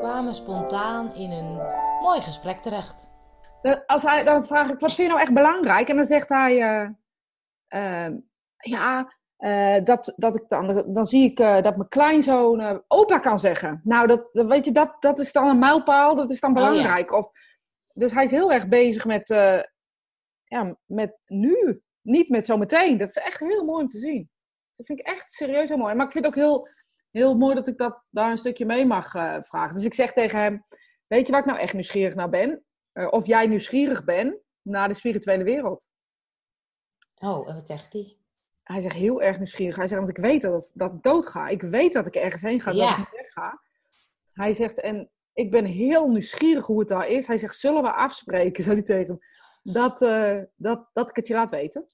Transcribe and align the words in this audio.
kwamen 0.00 0.34
spontaan 0.34 1.14
in 1.14 1.30
een 1.30 1.54
mooi 2.00 2.20
gesprek 2.20 2.58
terecht. 2.58 3.10
Dan- 3.62 3.86
Als 3.86 4.02
hij, 4.02 4.24
dan 4.24 4.44
vraag 4.44 4.70
ik, 4.70 4.78
wat 4.80 4.92
vind 4.92 5.06
je 5.08 5.12
nou 5.14 5.20
echt 5.20 5.34
belangrijk? 5.34 5.88
En 5.88 5.96
dan 5.96 6.04
zegt 6.04 6.28
hij, 6.28 6.60
eh, 6.60 6.88
ehm, 7.68 8.16
ja, 8.56 9.14
eh, 9.36 9.84
dat, 9.84 10.12
dat 10.16 10.36
ik 10.36 10.48
dan, 10.48 10.92
dan 10.92 11.06
zie 11.06 11.30
ik 11.30 11.40
eh, 11.40 11.62
dat 11.62 11.76
mijn 11.76 11.88
kleinzoon 11.88 12.82
opa 12.88 13.18
kan 13.18 13.38
zeggen. 13.38 13.80
Nou, 13.84 14.06
dat, 14.06 14.28
dat- 14.32 14.46
weet 14.46 14.64
je, 14.64 14.72
dat, 14.72 14.96
dat 15.02 15.18
is 15.18 15.32
dan 15.32 15.48
een 15.48 15.58
mijlpaal, 15.58 16.14
dat 16.14 16.30
is 16.30 16.40
dan 16.40 16.56
Oh, 16.56 16.62
ja. 16.62 16.68
belangrijk. 16.68 17.12
Of, 17.12 17.30
dus 17.92 18.12
hij 18.12 18.24
is 18.24 18.30
heel 18.30 18.52
erg 18.52 18.68
bezig 18.68 19.04
met, 19.04 19.28
ja, 20.44 20.76
met 20.86 21.18
nu, 21.26 21.82
niet 22.00 22.28
met 22.28 22.46
zometeen. 22.46 22.96
Dat 22.96 23.08
is 23.08 23.16
echt 23.22 23.40
heel 23.40 23.64
mooi 23.64 23.82
om 23.82 23.88
te 23.88 23.98
zien. 23.98 24.30
Dat 24.76 24.86
vind 24.86 24.98
ik 25.00 25.06
echt 25.06 25.32
serieus 25.32 25.68
heel 25.68 25.78
mooi. 25.78 25.94
Maar 25.94 26.06
ik 26.06 26.12
vind 26.12 26.24
het 26.24 26.34
ook 26.34 26.40
heel, 26.40 26.68
heel 27.10 27.36
mooi 27.36 27.54
dat 27.54 27.68
ik 27.68 27.78
dat, 27.78 28.02
daar 28.10 28.30
een 28.30 28.38
stukje 28.38 28.64
mee 28.66 28.86
mag 28.86 29.14
eh, 29.14 29.36
vragen. 29.40 29.74
Dus 29.74 29.84
ik 29.84 29.94
zeg 29.94 30.12
tegen 30.12 30.38
hem, 30.38 30.64
weet 31.06 31.26
je 31.26 31.32
waar 31.32 31.40
ik 31.40 31.46
nou 31.46 31.58
echt 31.58 31.72
nieuwsgierig 31.72 32.14
naar 32.14 32.28
ben? 32.28 32.64
Eh, 32.92 33.06
of 33.10 33.26
jij 33.26 33.46
nieuwsgierig 33.46 34.04
bent 34.04 34.36
naar 34.62 34.88
de 34.88 34.94
spirituele 34.94 35.44
wereld. 35.44 35.88
Oh, 37.14 37.48
en 37.48 37.54
wat 37.54 37.66
zegt 37.66 37.92
hij? 37.92 38.16
Hij 38.62 38.80
zegt 38.80 38.94
heel 38.96 39.22
erg 39.22 39.36
nieuwsgierig. 39.36 39.76
Hij 39.76 39.86
zegt, 39.86 40.00
want 40.00 40.16
ik 40.18 40.24
weet 40.24 40.40
dat, 40.42 40.70
dat 40.74 40.92
ik 40.92 41.02
dood 41.02 41.26
ga. 41.26 41.48
Ik 41.48 41.62
weet 41.62 41.92
dat 41.92 42.06
ik 42.06 42.14
ergens 42.14 42.42
heen 42.42 42.60
ga, 42.60 42.70
dat 42.72 42.80
Ja. 42.80 42.90
ik 42.90 42.96
niet 42.98 43.10
weg 43.10 43.32
ga. 43.32 43.60
Hij 44.32 44.52
zegt, 44.52 44.80
en 44.80 45.10
ik 45.32 45.50
ben 45.50 45.64
heel 45.64 46.08
nieuwsgierig 46.10 46.66
hoe 46.66 46.78
het 46.78 46.88
daar 46.88 47.08
is. 47.08 47.26
Hij 47.26 47.36
zegt, 47.36 47.58
zullen 47.58 47.82
we 47.82 47.92
afspreken, 47.92 48.64
zei 48.64 48.74
hij 48.74 48.84
tegen 48.84 49.06
hem, 49.06 49.18
dat, 49.72 50.02
eh, 50.02 50.38
dat, 50.56 50.90
dat 50.92 51.10
ik 51.10 51.16
het 51.16 51.26
je 51.26 51.34
laat 51.34 51.50
weten? 51.50 51.84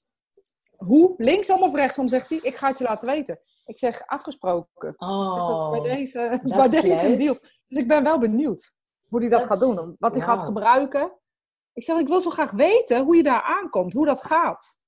Hoe? 0.77 1.15
Linksom 1.17 1.63
of 1.63 1.75
rechtsom, 1.75 2.09
zegt 2.09 2.29
hij. 2.29 2.39
Ik 2.43 2.57
ga 2.57 2.69
het 2.69 2.79
je 2.79 2.85
laten 2.85 3.09
weten. 3.09 3.41
Ik 3.65 3.79
zeg, 3.79 4.03
afgesproken. 4.07 4.95
Dat 4.97 5.01
is 5.01 5.07
Oh, 5.07 5.71
bij 5.71 5.81
deze, 5.81 6.41
bij 6.57 6.69
deze 6.69 7.17
deal. 7.17 7.35
Dus 7.69 7.79
ik 7.79 7.89
ben 7.89 8.03
wel 8.03 8.19
benieuwd 8.19 8.75
hoe 9.09 9.21
hij 9.21 9.29
dat, 9.29 9.47
gaat 9.47 9.61
doen. 9.61 9.95
Wat 9.99 10.15
hij 10.15 10.23
gaat 10.23 10.43
gebruiken. 10.43 11.13
Ik 11.73 11.85
zeg, 11.85 11.99
ik 11.99 12.09
wil 12.09 12.21
zo 12.21 12.31
graag 12.31 12.51
weten 12.51 13.05
hoe 13.05 13.17
je 13.17 13.23
daar 13.23 13.43
aankomt. 13.43 13.93
Hoe 13.93 14.07
dat 14.07 14.23
gaat. 14.23 14.79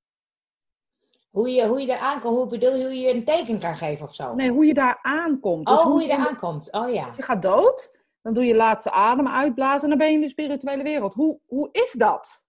hoe 1.31 1.51
je, 1.51 1.67
hoe 1.67 1.81
je 1.81 1.87
daar 1.87 1.99
aankomt, 1.99 2.37
hoe 2.37 2.47
bedoel 2.47 2.75
je, 2.75 2.85
hoe 2.85 2.99
je 2.99 3.15
een 3.15 3.25
teken 3.25 3.59
kan 3.59 3.77
geven 3.77 4.07
of 4.07 4.15
zo? 4.15 4.35
Nee, 4.35 4.51
hoe 4.51 4.67
je 4.67 4.75
daar 4.75 4.99
aankomt. 5.03 5.67
Dus 5.67 5.79
oh, 5.79 5.85
hoe 5.85 6.03
je 6.03 6.09
daar 6.09 6.29
aankomt. 6.29 6.73
Oh 6.73 6.93
ja. 6.93 7.13
Je 7.17 7.23
gaat 7.23 7.43
dood. 7.43 7.97
Dan 8.23 8.33
doe 8.35 8.45
je 8.45 8.55
laatste 8.55 8.91
adem 8.91 9.29
uitblazen. 9.29 9.83
En 9.83 9.89
dan 9.89 9.99
ben 9.99 10.09
je 10.09 10.15
in 10.15 10.21
de 10.21 10.29
spirituele 10.29 10.83
wereld. 10.83 11.15
Hoe, 11.15 11.41
hoe 11.47 11.69
is 11.73 11.93
dat? 11.93 12.47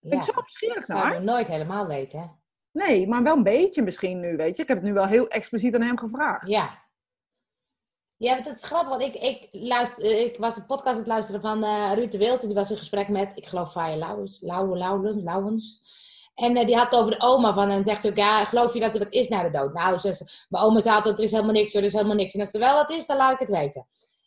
Ben 0.00 0.10
ja. 0.12 0.16
ik 0.18 0.22
zo 0.22 0.32
nieuwsgierig 0.34 0.86
Dat 0.86 0.98
zou 0.98 1.08
naar? 1.08 1.22
nooit 1.22 1.46
helemaal 1.46 1.86
weten. 1.86 2.38
Nee, 2.72 3.08
maar 3.08 3.22
wel 3.22 3.36
een 3.36 3.42
beetje 3.42 3.82
misschien 3.82 4.20
nu, 4.20 4.36
weet 4.36 4.56
je. 4.56 4.62
Ik 4.62 4.68
heb 4.68 4.76
het 4.76 4.86
nu 4.86 4.92
wel 4.92 5.06
heel 5.06 5.28
expliciet 5.28 5.74
aan 5.74 5.82
hem 5.82 5.98
gevraagd. 5.98 6.48
Ja. 6.48 6.78
Ja, 8.16 8.34
het 8.34 8.46
is 8.46 8.64
grappig, 8.64 8.88
want 8.88 9.02
ik, 9.02 9.14
ik, 9.14 9.48
luister, 9.50 10.04
ik 10.20 10.36
was 10.36 10.56
een 10.56 10.66
podcast 10.66 10.92
aan 10.94 10.98
het 10.98 11.06
luisteren 11.06 11.40
van 11.40 11.64
eh 11.64 11.90
Ruud 11.94 12.10
de 12.12 12.18
Wild. 12.18 12.40
En 12.40 12.46
die 12.46 12.56
was 12.56 12.70
in 12.70 12.76
gesprek 12.76 13.08
met, 13.08 13.36
ik 13.36 13.46
geloof, 13.46 13.70
Faya 13.72 13.96
Lauwens. 13.96 14.40
Lauwe, 14.40 14.76
Lauwens, 14.76 15.22
Lauwens. 15.22 15.82
En 16.34 16.56
eh, 16.56 16.66
die 16.66 16.76
had 16.76 16.90
het 16.90 17.00
over 17.00 17.10
de 17.10 17.20
oma 17.20 17.52
van. 17.52 17.70
En 17.70 17.84
zegt 17.84 18.06
ook, 18.06 18.16
ja, 18.16 18.44
geloof 18.44 18.74
je 18.74 18.80
dat 18.80 18.94
er 18.94 18.98
wat 19.04 19.12
is 19.12 19.28
na 19.28 19.42
de 19.42 19.50
dood? 19.50 19.72
Nou, 19.72 19.98
ze, 19.98 20.14
ze- 20.14 20.46
mijn 20.48 20.64
oma 20.64 20.80
zei 20.80 20.94
altijd, 20.96 21.18
er 21.18 21.24
is 21.24 21.30
helemaal 21.30 21.52
niks, 21.52 21.74
er 21.74 21.84
is 21.84 21.92
helemaal 21.92 22.14
niks. 22.16 22.34
En 22.34 22.40
als 22.40 22.52
er 22.54 22.60
wel 22.60 22.74
wat 22.74 22.90
is, 22.90 23.06
dan 23.06 23.16
laat 23.16 23.32
ik 23.32 23.38
het 23.48 23.50
weten. 23.50 23.86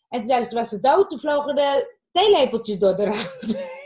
En 0.09 0.19
toen 0.19 0.29
zei 0.29 0.43
ze, 0.43 0.49
toen 0.49 0.57
was 0.59 0.69
ze 0.69 0.79
dood, 0.79 1.09
toen 1.09 1.19
vlogen 1.19 1.55
de 1.55 1.97
theelepeltjes 2.11 2.79
door 2.79 2.95
de 2.95 3.03
ruimte. 3.03 3.81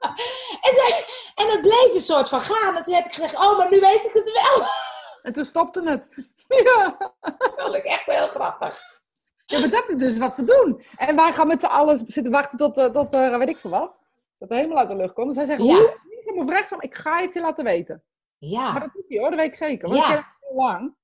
en, 0.76 1.44
en 1.44 1.50
het 1.52 1.60
bleef 1.60 1.94
een 1.94 2.00
soort 2.00 2.28
van 2.28 2.40
gaan. 2.40 2.76
En 2.76 2.82
toen 2.82 2.94
heb 2.94 3.04
ik 3.04 3.12
gezegd, 3.12 3.34
oh, 3.34 3.58
maar 3.58 3.70
nu 3.70 3.80
weet 3.80 4.04
ik 4.04 4.12
het 4.12 4.32
wel. 4.32 4.66
En 5.22 5.32
toen 5.32 5.44
stopte 5.44 5.88
het. 5.90 6.08
Ja. 6.64 6.96
dat 7.20 7.54
vond 7.56 7.76
ik 7.76 7.84
echt 7.84 8.12
heel 8.12 8.28
grappig. 8.28 8.80
ja, 9.46 9.60
maar 9.60 9.70
dat 9.70 9.88
is 9.88 9.94
dus 9.96 10.18
wat 10.18 10.34
ze 10.34 10.44
doen. 10.44 10.82
En 10.96 11.16
wij 11.16 11.32
gaan 11.32 11.46
met 11.46 11.60
z'n 11.60 11.66
allen 11.66 11.96
zitten 12.06 12.32
wachten 12.32 12.58
tot, 12.58 12.78
eh, 12.78 12.84
tot 12.86 13.12
eh, 13.12 13.36
weet 13.36 13.48
ik 13.48 13.56
veel 13.56 13.70
wat. 13.70 13.98
Dat 14.38 14.48
de 14.48 14.54
hemel 14.54 14.76
uit 14.78 14.88
de 14.88 14.96
lucht 14.96 15.12
komt. 15.12 15.26
Dus 15.26 15.36
hij 15.36 15.44
zegt, 15.46 15.62
Ja. 15.62 15.66
hoe? 15.66 15.98
Linksom 16.44 16.78
of? 16.78 16.82
Ik 16.84 16.94
ga 16.94 17.20
het 17.20 17.34
je 17.34 17.40
laten 17.40 17.64
weten. 17.64 18.02
Maar 18.38 18.50
Ja, 18.50 18.78
dat 18.78 18.92
doet 18.92 19.04
hij 19.08 19.18
hoor, 19.18 19.30
dat 19.30 19.38
weet 19.38 19.48
ik 19.48 19.54
zeker. 19.54 19.88
Want 19.88 20.00
Ja. 20.00 20.18
ik 20.18 20.24
heel 20.40 20.56
lang. 20.56 20.94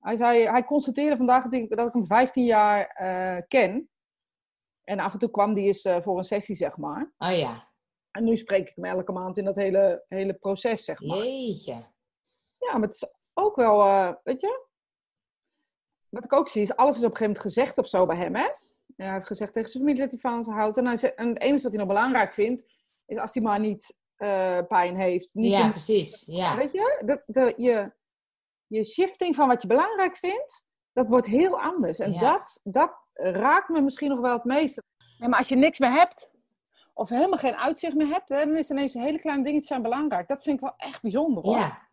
Hij, 0.00 0.16
zei, 0.16 0.48
hij 0.48 0.64
constateerde 0.64 1.16
vandaag 1.16 1.42
dat 1.42 1.52
ik, 1.52 1.76
dat 1.76 1.86
ik 1.86 1.92
hem 1.92 2.06
15 2.06 2.44
jaar 2.44 2.86
eh, 2.86 3.42
ken. 3.48 3.90
En 4.84 4.98
af 5.00 5.12
en 5.12 5.18
toe 5.18 5.30
kwam 5.30 5.54
die 5.54 5.66
eens 5.66 5.88
voor 6.00 6.18
een 6.18 6.24
sessie, 6.24 6.56
zeg 6.56 6.76
maar. 6.76 7.12
oh 7.18 7.36
ja. 7.38 7.68
En 8.10 8.24
nu 8.24 8.36
spreek 8.36 8.68
ik 8.68 8.74
hem 8.76 8.84
elke 8.84 9.12
maand 9.12 9.38
in 9.38 9.44
dat 9.44 9.56
hele, 9.56 10.04
hele 10.08 10.34
proces, 10.34 10.84
zeg 10.84 11.00
maar. 11.00 11.16
Jeetje. 11.18 11.72
Ja, 12.58 12.72
maar 12.72 12.80
het 12.88 12.94
is 12.94 13.08
ook 13.34 13.56
wel, 13.56 13.82
eh, 13.84 14.12
weet 14.24 14.40
je... 14.40 14.68
Wat 16.08 16.24
ik 16.24 16.32
ook 16.32 16.48
zie, 16.48 16.62
is 16.62 16.76
alles 16.76 16.96
is 16.96 17.04
op 17.04 17.10
een 17.10 17.16
gegeven 17.16 17.26
moment 17.34 17.54
gezegd 17.54 17.78
of 17.78 17.86
zo 17.86 18.06
bij 18.06 18.16
hem, 18.16 18.34
hè? 18.34 18.42
Ja, 18.96 19.04
hij 19.06 19.12
heeft 19.12 19.26
gezegd 19.26 19.52
tegen 19.52 19.70
zijn 19.70 19.82
familie 19.82 20.02
dat 20.02 20.10
hij 20.10 20.20
van 20.20 20.44
ze 20.44 20.50
houdt. 20.50 20.76
En, 20.76 20.86
hij 20.86 20.96
zegt- 20.96 21.14
en 21.14 21.28
het 21.28 21.40
enige 21.40 21.62
wat 21.62 21.72
hij 21.72 21.78
nog 21.80 21.88
belangrijk 21.88 22.34
vindt, 22.34 22.64
is 23.06 23.18
als 23.18 23.34
hij 23.34 23.42
maar 23.42 23.60
niet 23.60 23.98
eh, 24.16 24.58
pijn 24.68 24.96
heeft. 24.96 25.34
Niet 25.34 25.52
Ja, 25.52 25.64
een- 25.64 25.70
precies. 25.70 26.24
Ja. 26.26 26.56
Weet 26.56 26.72
je, 26.72 27.02
de, 27.04 27.22
de, 27.26 27.54
je, 27.56 27.92
je 28.66 28.84
shifting 28.84 29.34
van 29.34 29.48
wat 29.48 29.62
je 29.62 29.68
belangrijk 29.68 30.16
vindt, 30.16 30.64
dat 30.92 31.08
wordt 31.08 31.26
heel 31.26 31.60
anders. 31.60 31.98
En 31.98 32.12
Ja. 32.12 32.20
dat, 32.20 32.60
dat 32.62 32.92
raakt 33.14 33.68
me 33.68 33.80
misschien 33.80 34.08
nog 34.10 34.20
wel 34.20 34.32
het 34.32 34.44
meeste. 34.44 34.82
Ja, 35.18 35.28
maar 35.28 35.38
als 35.38 35.48
je 35.48 35.56
niks 35.56 35.78
meer 35.78 35.92
hebt, 35.92 36.29
of 37.00 37.08
helemaal 37.08 37.38
geen 37.38 37.54
uitzicht 37.56 37.94
meer 37.94 38.06
hebt, 38.06 38.28
hè, 38.28 38.44
dan 38.44 38.56
is 38.56 38.70
ineens 38.70 38.94
een 38.94 39.02
hele 39.02 39.20
kleine 39.20 39.44
dingetjes 39.44 39.68
zijn 39.68 39.82
belangrijk. 39.82 40.28
Dat 40.28 40.42
vind 40.42 40.56
ik 40.56 40.62
wel 40.62 40.74
echt 40.76 41.02
bijzonder 41.02 41.42
hoor. 41.42 41.56
ja. 41.56 41.88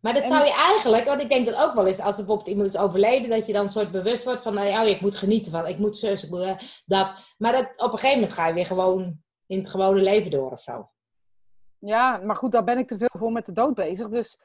Maar 0.00 0.12
dat 0.14 0.22
En- 0.22 0.28
zou 0.28 0.44
je 0.44 0.54
eigenlijk, 0.54 1.04
want 1.04 1.20
ik 1.20 1.28
denk 1.28 1.46
dat 1.46 1.62
ook 1.64 1.74
wel 1.74 1.86
eens, 1.86 2.00
als 2.00 2.18
er 2.18 2.24
bijvoorbeeld 2.24 2.48
iemand 2.48 2.68
is 2.68 2.76
overleden, 2.80 3.30
dat 3.30 3.46
je 3.46 3.52
dan 3.52 3.62
een 3.62 3.68
soort 3.68 3.90
bewust 3.90 4.24
wordt 4.24 4.42
van, 4.42 4.54
nou 4.54 4.66
ja, 4.66 4.82
oh, 4.82 4.88
ik 4.88 5.00
moet 5.00 5.16
genieten 5.16 5.52
van, 5.52 5.66
ik 5.66 5.78
moet 5.78 5.96
zus, 5.96 6.24
ik 6.24 6.30
moet 6.30 6.40
eh, 6.40 6.56
dat. 6.86 7.34
Maar 7.38 7.52
dat, 7.52 7.76
op 7.76 7.92
een 7.92 7.98
gegeven 7.98 8.20
moment 8.20 8.32
ga 8.32 8.46
je 8.46 8.54
weer 8.54 8.66
gewoon 8.66 9.20
in 9.46 9.58
het 9.58 9.68
gewone 9.68 10.00
leven 10.00 10.30
door 10.30 10.50
of 10.50 10.60
zo. 10.60 10.88
Ja, 11.78 12.16
maar 12.16 12.36
goed, 12.36 12.52
daar 12.52 12.64
ben 12.64 12.78
ik 12.78 12.88
te 12.88 12.98
veel 12.98 13.08
voor 13.12 13.32
met 13.32 13.46
de 13.46 13.52
dood 13.52 13.74
bezig. 13.74 14.08
Dus 14.08 14.38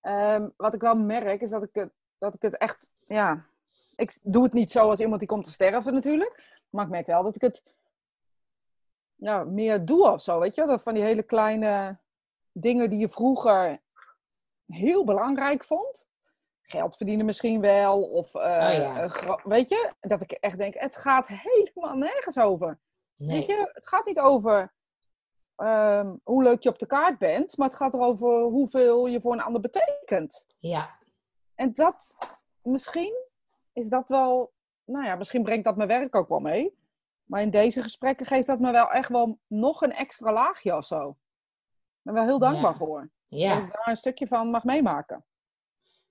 ehm, 0.00 0.48
wat 0.56 0.74
ik 0.74 0.80
wel 0.80 0.94
merk, 0.96 1.40
is 1.40 1.50
dat 1.50 1.62
ik, 1.62 1.70
het, 1.72 1.90
dat 2.18 2.34
ik 2.34 2.42
het 2.42 2.56
echt, 2.56 2.92
ja... 3.06 3.46
Ik 3.96 4.18
doe 4.22 4.42
het 4.42 4.52
niet 4.52 4.70
zo 4.70 4.88
als 4.88 5.00
iemand 5.00 5.18
die 5.18 5.28
komt 5.28 5.44
te 5.44 5.52
sterven 5.52 5.92
natuurlijk. 5.92 6.42
Maar 6.70 6.84
ik 6.84 6.90
merk 6.90 7.06
wel 7.06 7.22
dat 7.22 7.34
ik 7.34 7.40
het 7.40 7.62
ja, 9.20 9.44
meer 9.44 9.84
doe 9.84 10.10
of 10.10 10.22
zo, 10.22 10.40
weet 10.40 10.54
je? 10.54 10.66
Dat 10.66 10.82
van 10.82 10.94
die 10.94 11.02
hele 11.02 11.22
kleine 11.22 11.98
dingen 12.52 12.90
die 12.90 12.98
je 12.98 13.08
vroeger 13.08 13.80
heel 14.66 15.04
belangrijk 15.04 15.64
vond. 15.64 16.08
Geld 16.62 16.96
verdienen 16.96 17.26
misschien 17.26 17.60
wel, 17.60 18.02
of 18.02 18.34
eh, 18.34 18.78
ja. 18.78 19.08
gra- 19.08 19.40
weet 19.44 19.68
je? 19.68 19.92
Dat 20.00 20.22
ik 20.22 20.32
echt 20.32 20.58
denk, 20.58 20.74
het 20.74 20.96
gaat 20.96 21.26
helemaal 21.26 21.94
nergens 21.96 22.38
over. 22.38 22.78
Nee. 23.16 23.38
Weet 23.38 23.46
je, 23.46 23.70
het 23.72 23.88
gaat 23.88 24.06
niet 24.06 24.18
over 24.18 24.72
ehm, 25.56 26.14
hoe 26.22 26.42
leuk 26.42 26.62
je 26.62 26.68
op 26.68 26.78
de 26.78 26.86
kaart 26.86 27.18
bent, 27.18 27.56
maar 27.56 27.68
het 27.68 27.76
gaat 27.76 27.94
erover 27.94 28.40
hoeveel 28.42 29.06
je 29.06 29.20
voor 29.20 29.32
een 29.32 29.42
ander 29.42 29.60
betekent. 29.60 30.46
Ja. 30.58 30.98
En 31.54 31.72
dat, 31.72 32.16
misschien 32.62 33.14
is 33.72 33.88
dat 33.88 34.08
wel, 34.08 34.52
nou 34.84 35.04
ja, 35.04 35.14
misschien 35.14 35.42
brengt 35.42 35.64
dat 35.64 35.76
mijn 35.76 35.88
werk 35.88 36.14
ook 36.14 36.28
wel 36.28 36.40
mee. 36.40 36.78
Maar 37.30 37.42
in 37.42 37.50
deze 37.50 37.82
gesprekken 37.82 38.26
geeft 38.26 38.46
dat 38.46 38.58
me 38.58 38.72
wel 38.72 38.90
echt 38.90 39.08
wel 39.08 39.38
nog 39.46 39.82
een 39.82 39.92
extra 39.92 40.32
laagje 40.32 40.76
of 40.76 40.84
zo. 40.86 41.08
Ik 41.08 41.16
ben 42.02 42.14
wel 42.14 42.24
heel 42.24 42.38
dankbaar 42.38 42.72
Ja. 42.72 42.76
voor. 42.78 43.00
Dat 43.28 43.40
Ja. 43.40 43.58
ik 43.58 43.72
daar 43.72 43.88
een 43.88 43.96
stukje 43.96 44.26
van 44.26 44.50
mag 44.50 44.64
meemaken. 44.64 45.24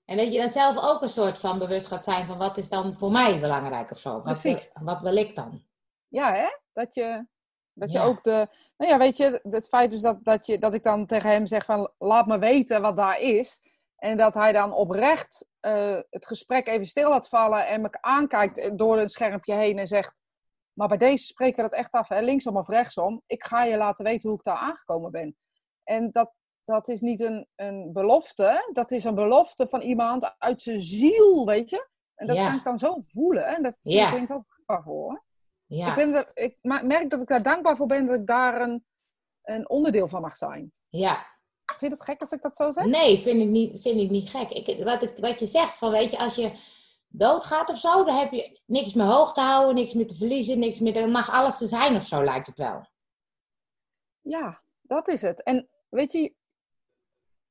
En 0.04 0.16
dat 0.16 0.32
je 0.32 0.40
dan 0.40 0.48
zelf 0.50 0.90
ook 0.90 1.02
een 1.02 1.08
soort 1.08 1.38
van 1.38 1.58
bewust 1.58 1.86
gaat 1.86 2.04
zijn 2.04 2.26
van, 2.26 2.38
wat 2.38 2.56
is 2.56 2.68
dan 2.68 2.98
voor 2.98 3.10
mij 3.10 3.40
belangrijk 3.40 3.90
of 3.90 3.98
zo? 3.98 4.12
Wat, 4.12 4.22
Precies. 4.22 4.70
wat 4.72 5.00
wil 5.00 5.16
ik 5.16 5.36
dan? 5.36 5.62
Ja, 6.08 6.32
hè? 6.34 6.48
Dat 6.72 6.94
je, 6.94 7.26
dat 7.72 7.92
je 7.92 8.00
ook 8.00 8.22
de... 8.22 8.48
Nou 8.76 8.90
ja, 8.90 8.98
weet 8.98 9.16
je, 9.16 9.40
het 9.50 9.68
feit 9.68 9.90
dus 9.90 10.00
dat, 10.00 10.24
dat, 10.24 10.46
je, 10.46 10.58
dat 10.58 10.74
ik 10.74 10.82
dan 10.82 11.06
tegen 11.06 11.30
hem 11.30 11.46
zeg 11.46 11.64
van... 11.64 11.92
Laat 11.98 12.26
me 12.26 12.38
weten 12.38 12.82
wat 12.82 12.96
daar 12.96 13.18
is. 13.18 13.62
En 13.96 14.16
dat 14.16 14.34
hij 14.34 14.52
dan 14.52 14.72
oprecht 14.72 15.46
eh, 15.60 15.98
het 16.10 16.26
gesprek 16.26 16.66
even 16.66 16.86
stil 16.86 17.08
laat 17.08 17.28
vallen... 17.28 17.66
en 17.66 17.82
me 17.82 17.88
aankijkt 18.00 18.78
door 18.78 18.98
een 18.98 19.08
schermpje 19.08 19.54
heen 19.54 19.78
en 19.78 19.86
zegt... 19.86 20.18
Maar 20.80 20.88
bij 20.88 20.98
deze 20.98 21.24
spreken 21.26 21.56
we 21.56 21.62
dat 21.62 21.78
echt 21.78 21.92
af, 21.92 22.08
hè? 22.08 22.20
linksom 22.20 22.56
of 22.56 22.68
rechtsom. 22.68 23.22
Ik 23.26 23.44
ga 23.44 23.64
je 23.64 23.76
laten 23.76 24.04
weten 24.04 24.28
hoe 24.28 24.38
ik 24.38 24.44
daar 24.44 24.56
aangekomen 24.56 25.10
ben. 25.10 25.36
En 25.84 26.10
dat, 26.10 26.32
dat 26.64 26.88
is 26.88 27.00
niet 27.00 27.20
een, 27.20 27.46
een 27.56 27.92
belofte. 27.92 28.70
Dat 28.72 28.90
is 28.92 29.04
een 29.04 29.14
belofte 29.14 29.68
van 29.68 29.80
iemand 29.80 30.34
uit 30.38 30.62
zijn 30.62 30.80
ziel, 30.80 31.46
weet 31.46 31.70
je. 31.70 31.88
En 32.14 32.26
dat 32.26 32.36
Ja. 32.36 32.46
kan 32.46 32.56
ik 32.58 32.64
dan 32.64 32.78
zo 32.78 32.96
voelen. 33.00 33.46
En 33.46 33.62
dat 33.62 33.74
Ja. 33.82 34.10
ben 34.10 34.22
ik 34.22 34.30
ook 34.30 34.44
dankbaar 34.56 34.82
voor. 34.82 35.24
Ja. 35.66 35.88
Ik, 35.88 35.94
ben 35.94 36.14
er, 36.14 36.30
ik 36.34 36.56
merk 36.62 37.10
dat 37.10 37.20
ik 37.20 37.28
daar 37.28 37.42
dankbaar 37.42 37.76
voor 37.76 37.86
ben 37.86 38.06
dat 38.06 38.20
ik 38.20 38.26
daar 38.26 38.60
een, 38.60 38.84
een 39.42 39.68
onderdeel 39.68 40.08
van 40.08 40.20
mag 40.20 40.36
zijn. 40.36 40.72
Ja. 40.88 41.14
Vind 41.64 41.80
je 41.80 41.88
het 41.98 42.02
gek 42.02 42.20
als 42.20 42.32
ik 42.32 42.42
dat 42.42 42.56
zo 42.56 42.70
zeg? 42.70 42.84
Nee, 42.84 43.18
vind 43.18 43.42
ik 43.42 43.48
niet, 43.48 43.82
vind 43.82 44.00
ik 44.00 44.10
niet 44.10 44.30
gek. 44.30 44.50
Ik, 44.50 44.84
wat, 44.84 45.02
ik, 45.02 45.16
wat 45.16 45.40
je 45.40 45.46
zegt, 45.46 45.78
van 45.78 45.90
weet 45.90 46.10
je, 46.10 46.18
als 46.18 46.34
je 46.34 46.52
doodgaat 47.12 47.68
of 47.70 47.78
zo, 47.78 48.04
dan 48.04 48.16
heb 48.16 48.30
je 48.32 48.60
niks 48.66 48.94
meer 48.94 49.06
hoog 49.06 49.32
te 49.32 49.40
houden, 49.40 49.74
niks 49.74 49.92
meer 49.92 50.06
te 50.06 50.14
verliezen, 50.16 50.58
niks 50.58 50.78
meer, 50.78 50.92
dan 50.92 51.10
mag 51.10 51.30
alles 51.30 51.58
te 51.58 51.66
zijn 51.66 51.96
of 51.96 52.02
zo, 52.02 52.24
lijkt 52.24 52.46
het 52.46 52.58
wel. 52.58 52.86
Ja, 54.20 54.60
dat 54.82 55.08
is 55.08 55.22
het. 55.22 55.42
En 55.42 55.68
weet 55.88 56.12
je, 56.12 56.34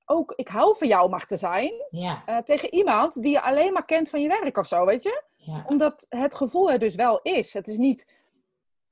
ook 0.06 0.34
ik 0.36 0.48
hou 0.48 0.78
van 0.78 0.88
jou 0.88 1.10
mag 1.10 1.26
te 1.26 1.38
zijn 1.38 1.74
Ja, 1.90 2.24
eh, 2.26 2.38
tegen 2.38 2.74
iemand 2.74 3.22
die 3.22 3.32
je 3.32 3.42
alleen 3.42 3.74
maar 3.74 3.86
kent 3.86 4.10
van 4.10 4.22
je 4.22 4.28
werk 4.28 4.58
of 4.58 4.68
zo, 4.68 4.86
weet 4.86 5.04
je? 5.04 5.24
Ja. 5.36 5.64
Omdat 5.68 6.06
het 6.10 6.36
gevoel 6.36 6.72
er 6.72 6.80
dus 6.80 6.96
wel 6.96 7.20
is. 7.22 7.54
Het 7.54 7.68
is 7.68 7.78
niet. 7.78 8.18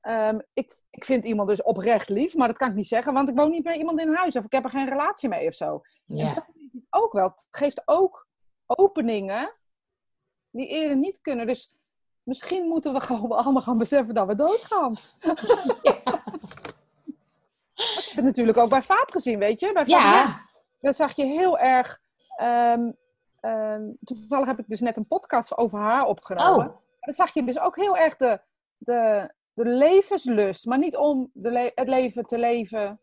ehm, 0.00 0.38
ik, 0.52 0.80
ik 0.90 1.04
vind 1.04 1.24
iemand 1.24 1.48
dus 1.48 1.62
oprecht 1.62 2.08
lief, 2.08 2.34
maar 2.34 2.48
dat 2.48 2.56
kan 2.56 2.68
ik 2.68 2.74
niet 2.74 2.88
zeggen, 2.88 3.12
want 3.12 3.28
ik 3.28 3.36
woon 3.36 3.50
niet 3.50 3.64
met 3.64 3.76
iemand 3.76 4.00
in 4.00 4.14
huis 4.14 4.36
of 4.36 4.44
ik 4.44 4.52
heb 4.52 4.64
er 4.64 4.70
geen 4.70 4.88
relatie 4.88 5.28
mee 5.28 5.48
of 5.48 5.54
zo. 5.54 5.82
En 6.08 6.16
Ja. 6.16 6.34
dat 6.34 6.46
ook 6.90 7.12
wel. 7.12 7.28
Het 7.28 7.46
geeft 7.50 7.82
ook 7.84 8.26
openingen 8.66 9.54
die 10.58 10.68
eerder 10.68 10.96
niet 10.96 11.20
kunnen. 11.20 11.46
Dus 11.46 11.72
misschien 12.22 12.68
moeten 12.68 12.92
we 12.92 13.00
gewoon 13.08 13.30
allemaal 13.32 13.62
gaan 13.62 13.78
beseffen 13.78 14.14
dat 14.14 14.26
we 14.26 14.34
doodgaan. 14.34 14.92
Ik 17.74 18.04
heb 18.14 18.16
het 18.16 18.24
natuurlijk 18.24 18.58
ook 18.58 18.68
bij 18.70 18.82
Vaap 18.82 19.10
gezien, 19.10 19.38
weet 19.38 19.60
je? 19.60 19.72
Bij 19.72 19.86
Vaap 19.86 20.00
Ja. 20.02 20.40
dan 20.80 20.92
zag 20.92 21.16
je 21.16 21.24
heel 21.24 21.58
erg. 21.58 22.00
ehm, 22.36 22.90
ehm, 23.40 23.82
toevallig 24.04 24.46
heb 24.46 24.58
ik 24.58 24.68
dus 24.68 24.80
net 24.80 24.96
een 24.96 25.08
podcast 25.08 25.56
over 25.58 25.78
haar 25.78 26.06
opgenomen. 26.06 26.66
Oh. 26.68 26.76
Dan 27.00 27.14
zag 27.14 27.34
je 27.34 27.44
dus 27.44 27.58
ook 27.60 27.76
heel 27.76 27.96
erg 27.96 28.16
de, 28.16 28.40
de, 28.78 29.30
de 29.52 29.64
levenslust. 29.64 30.66
Maar 30.66 30.78
niet 30.78 30.96
om 30.96 31.30
de 31.32 31.50
le- 31.50 31.72
het 31.74 31.88
leven 31.88 32.24
te 32.24 32.38
leven 32.38 33.00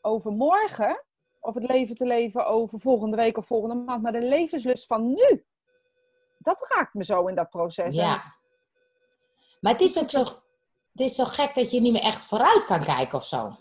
over 0.00 0.30
morgen. 0.32 1.02
Of 1.40 1.54
het 1.54 1.68
leven 1.68 1.94
te 1.94 2.06
leven 2.06 2.46
over 2.46 2.80
volgende 2.80 3.16
week 3.16 3.36
of 3.36 3.46
volgende 3.46 3.74
maand. 3.74 4.02
Maar 4.02 4.12
de 4.12 4.20
levenslust 4.22 4.86
van 4.86 5.06
nu. 5.12 5.44
Dat 6.50 6.68
raakt 6.68 6.94
me 6.94 7.04
zo 7.04 7.26
in 7.26 7.34
dat 7.34 7.50
proces. 7.50 7.94
Ja. 7.94 8.22
Maar 9.60 9.72
het 9.72 9.80
is 9.80 9.98
ook 9.98 10.10
zo, 10.10 10.20
het 10.92 11.00
is 11.00 11.14
zo 11.14 11.24
gek 11.24 11.54
dat 11.54 11.70
je 11.70 11.80
niet 11.80 11.92
meer 11.92 12.02
echt 12.02 12.24
vooruit 12.24 12.64
kan 12.64 12.84
kijken 12.84 13.18
of 13.18 13.24
zo. 13.24 13.56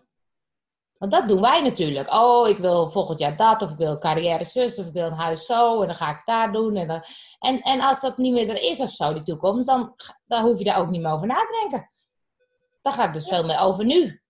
Want 0.97 1.11
dat 1.11 1.27
doen 1.27 1.41
wij 1.41 1.61
natuurlijk. 1.61 2.13
Oh, 2.13 2.47
ik 2.47 2.57
wil 2.57 2.89
volgend 2.89 3.19
jaar 3.19 3.35
dat, 3.35 3.61
of 3.61 3.71
ik 3.71 3.77
wil 3.77 3.99
carrière 3.99 4.43
zus, 4.43 4.79
of 4.79 4.87
ik 4.87 4.93
wil 4.93 5.05
een 5.05 5.13
huis 5.13 5.45
zo, 5.45 5.81
en 5.81 5.87
dan 5.87 5.95
ga 5.95 6.09
ik 6.09 6.21
daar 6.25 6.51
doen. 6.51 6.75
En, 6.75 6.87
dan, 6.87 7.03
en, 7.39 7.61
en 7.61 7.81
als 7.81 8.01
dat 8.01 8.17
niet 8.17 8.33
meer 8.33 8.49
er 8.49 8.61
is 8.61 8.79
of 8.79 8.89
zo, 8.89 9.13
die 9.13 9.23
toekomst, 9.23 9.67
dan, 9.67 9.95
dan 10.25 10.43
hoef 10.43 10.57
je 10.57 10.63
daar 10.63 10.79
ook 10.79 10.89
niet 10.89 11.01
meer 11.01 11.11
over 11.11 11.27
na 11.27 11.35
te 11.35 11.57
denken. 11.59 11.91
Dan 12.81 12.93
gaat 12.93 13.05
het 13.05 13.13
dus 13.13 13.27
veel 13.27 13.45
meer 13.45 13.59
over 13.59 13.85
nu. 13.85 14.21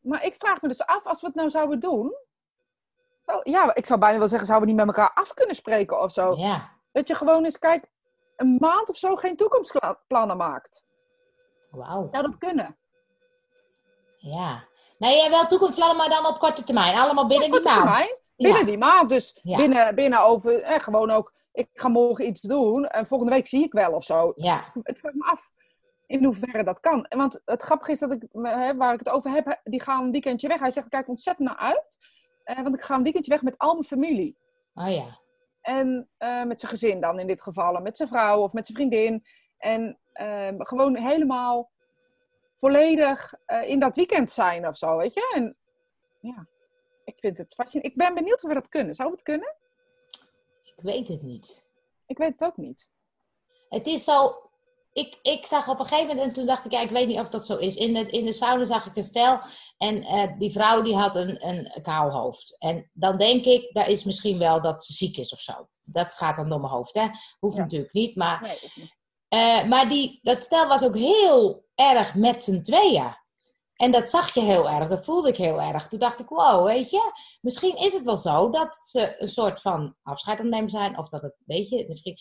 Maar 0.00 0.24
ik 0.24 0.34
vraag 0.34 0.62
me 0.62 0.68
dus 0.68 0.86
af, 0.86 1.06
als 1.06 1.20
we 1.20 1.26
het 1.26 1.36
nou 1.36 1.50
zouden 1.50 1.80
doen. 1.80 2.14
Ja, 3.42 3.74
ik 3.74 3.86
zou 3.86 4.00
bijna 4.00 4.18
wel 4.18 4.28
zeggen, 4.28 4.46
zouden 4.46 4.68
we 4.68 4.74
niet 4.74 4.86
met 4.86 4.96
elkaar 4.96 5.14
af 5.14 5.34
kunnen 5.34 5.54
spreken 5.54 6.02
of 6.02 6.12
zo. 6.12 6.34
Ja. 6.36 6.75
Dat 6.96 7.08
je 7.08 7.14
gewoon 7.14 7.44
eens, 7.44 7.58
kijk, 7.58 7.88
een 8.36 8.56
maand 8.60 8.88
of 8.90 8.96
zo 8.96 9.16
geen 9.16 9.36
toekomstplannen 9.36 10.36
maakt. 10.36 10.84
Wauw. 11.70 12.08
Zou 12.12 12.22
dat 12.24 12.38
kunnen? 12.38 12.76
Ja. 14.16 14.64
Nee, 14.98 15.16
jij 15.16 15.30
wel 15.30 15.46
toekomstplannen, 15.46 15.96
maar 15.96 16.08
dan 16.08 16.26
op 16.26 16.38
korte 16.38 16.64
termijn. 16.64 16.94
Allemaal 16.98 17.26
binnen 17.26 17.50
die 17.50 17.60
Korte 17.60 17.78
maand. 17.78 17.96
termijn, 17.96 18.16
binnen 18.36 18.58
Ja. 18.60 18.66
die 18.66 18.78
maand. 18.78 19.08
Dus 19.08 19.40
Ja. 19.42 19.56
binnen, 19.56 19.94
binnen 19.94 20.20
over, 20.20 20.62
eh, 20.62 20.80
gewoon 20.80 21.10
ook, 21.10 21.32
ik 21.52 21.68
ga 21.72 21.88
morgen 21.88 22.26
iets 22.26 22.40
doen 22.40 22.86
en 22.86 23.06
volgende 23.06 23.32
week 23.32 23.46
zie 23.46 23.64
ik 23.64 23.72
wel 23.72 23.92
of 23.92 24.04
zo. 24.04 24.32
Ja. 24.36 24.64
Het 24.82 24.98
vraagt 24.98 25.14
me 25.16 25.24
af 25.24 25.50
in 26.06 26.24
hoeverre 26.24 26.64
dat 26.64 26.80
kan. 26.80 27.06
Want 27.08 27.40
het 27.44 27.62
grappige 27.62 27.90
is 27.92 27.98
dat 27.98 28.12
ik, 28.12 28.22
hè, 28.32 28.76
waar 28.76 28.92
ik 28.92 28.98
het 28.98 29.08
over 29.08 29.30
heb, 29.30 29.60
die 29.64 29.82
gaan 29.82 30.04
een 30.04 30.10
weekendje 30.10 30.48
weg. 30.48 30.60
Hij 30.60 30.70
zegt, 30.70 30.88
kijk 30.88 31.08
ontzettend 31.08 31.48
naar 31.48 31.58
uit. 31.58 31.98
eh, 32.44 32.62
want 32.62 32.74
ik 32.74 32.82
ga 32.82 32.94
een 32.94 33.02
weekendje 33.02 33.30
weg 33.32 33.42
met 33.42 33.58
al 33.58 33.72
mijn 33.72 33.84
familie. 33.84 34.36
Oh 34.74 34.90
ja. 34.90 35.18
En 35.66 36.08
eh, 36.16 36.42
met 36.42 36.60
zijn 36.60 36.72
gezin 36.72 37.00
dan 37.00 37.18
in 37.18 37.26
dit 37.26 37.42
geval. 37.42 37.76
En 37.76 37.82
met 37.82 37.96
zijn 37.96 38.08
vrouw 38.08 38.40
of 38.40 38.52
met 38.52 38.66
zijn 38.66 38.78
vriendin. 38.78 39.26
En 39.58 39.98
ehm, 40.12 40.54
gewoon 40.58 40.96
helemaal 40.96 41.70
volledig 42.56 43.34
eh, 43.44 43.68
in 43.68 43.80
dat 43.80 43.96
weekend 43.96 44.30
zijn 44.30 44.66
of 44.66 44.76
zo, 44.76 44.96
weet 44.96 45.14
je. 45.14 45.32
En 45.34 45.56
ja, 46.20 46.46
ik 47.04 47.14
vind 47.20 47.38
het 47.38 47.54
fascinerend. 47.54 47.92
Ik 47.92 47.98
ben 47.98 48.14
benieuwd 48.14 48.42
of 48.42 48.48
we 48.48 48.54
dat 48.54 48.68
kunnen. 48.68 48.94
Zou 48.94 49.10
het 49.10 49.22
kunnen? 49.22 49.54
Ik 50.64 50.74
weet 50.76 51.08
het 51.08 51.22
niet. 51.22 51.66
Ik 52.06 52.18
weet 52.18 52.32
het 52.32 52.44
ook 52.44 52.56
niet. 52.56 52.90
Het 53.68 53.86
is 53.86 54.04
zo. 54.04 54.45
Ik, 54.96 55.18
ik 55.22 55.46
zag 55.46 55.68
op 55.68 55.78
een 55.78 55.86
gegeven 55.86 56.06
moment, 56.06 56.26
en 56.28 56.32
toen 56.34 56.46
dacht 56.46 56.64
ik, 56.64 56.72
ja, 56.72 56.80
ik 56.80 56.90
weet 56.90 57.06
niet 57.06 57.18
of 57.18 57.28
dat 57.28 57.46
zo 57.46 57.56
is. 57.56 57.74
In 57.74 57.94
de, 57.94 58.10
in 58.10 58.24
de 58.24 58.32
sauna 58.32 58.64
zag 58.64 58.86
ik 58.86 58.96
een 58.96 59.02
stel 59.02 59.38
en 59.78 60.02
eh, 60.02 60.38
die 60.38 60.52
vrouw 60.52 60.82
die 60.82 60.96
had 60.96 61.16
een, 61.16 61.46
een 61.48 61.82
kaal 61.82 62.10
hoofd. 62.10 62.56
En 62.58 62.90
dan 62.92 63.16
denk 63.16 63.44
ik, 63.44 63.74
dat 63.74 63.86
is 63.86 64.04
misschien 64.04 64.38
wel 64.38 64.60
dat 64.60 64.84
ze 64.84 64.92
ziek 64.92 65.16
is 65.16 65.32
of 65.32 65.38
zo. 65.38 65.68
Dat 65.82 66.14
gaat 66.14 66.36
dan 66.36 66.48
door 66.48 66.60
mijn 66.60 66.72
hoofd, 66.72 66.94
hè. 66.94 67.06
Hoeft 67.38 67.56
Ja. 67.56 67.62
natuurlijk 67.62 67.92
niet, 67.92 68.16
maar... 68.16 68.40
Nee, 68.42 68.90
eh, 69.28 69.64
maar 69.64 69.88
die, 69.88 70.18
dat 70.22 70.42
stel 70.42 70.66
was 70.68 70.84
ook 70.84 70.96
heel 70.96 71.64
erg 71.74 72.14
met 72.14 72.42
z'n 72.42 72.60
tweeën. 72.60 73.16
En 73.74 73.90
dat 73.90 74.10
zag 74.10 74.34
je 74.34 74.40
heel 74.40 74.68
erg, 74.70 74.88
dat 74.88 75.04
voelde 75.04 75.28
ik 75.28 75.36
heel 75.36 75.60
erg. 75.60 75.86
Toen 75.86 75.98
dacht 75.98 76.20
ik, 76.20 76.28
wow, 76.28 76.66
weet 76.66 76.90
je, 76.90 77.12
misschien 77.40 77.76
is 77.76 77.92
het 77.92 78.04
wel 78.04 78.16
zo 78.16 78.50
dat 78.50 78.80
ze 78.82 79.20
een 79.20 79.28
soort 79.28 79.60
van 79.60 79.96
afscheid 80.02 80.38
aan 80.38 80.44
het 80.44 80.54
nemen 80.54 80.70
zijn. 80.70 80.98
Of 80.98 81.08
dat 81.08 81.22
het, 81.22 81.34
weet 81.46 81.68
je, 81.68 81.84
misschien... 81.88 82.16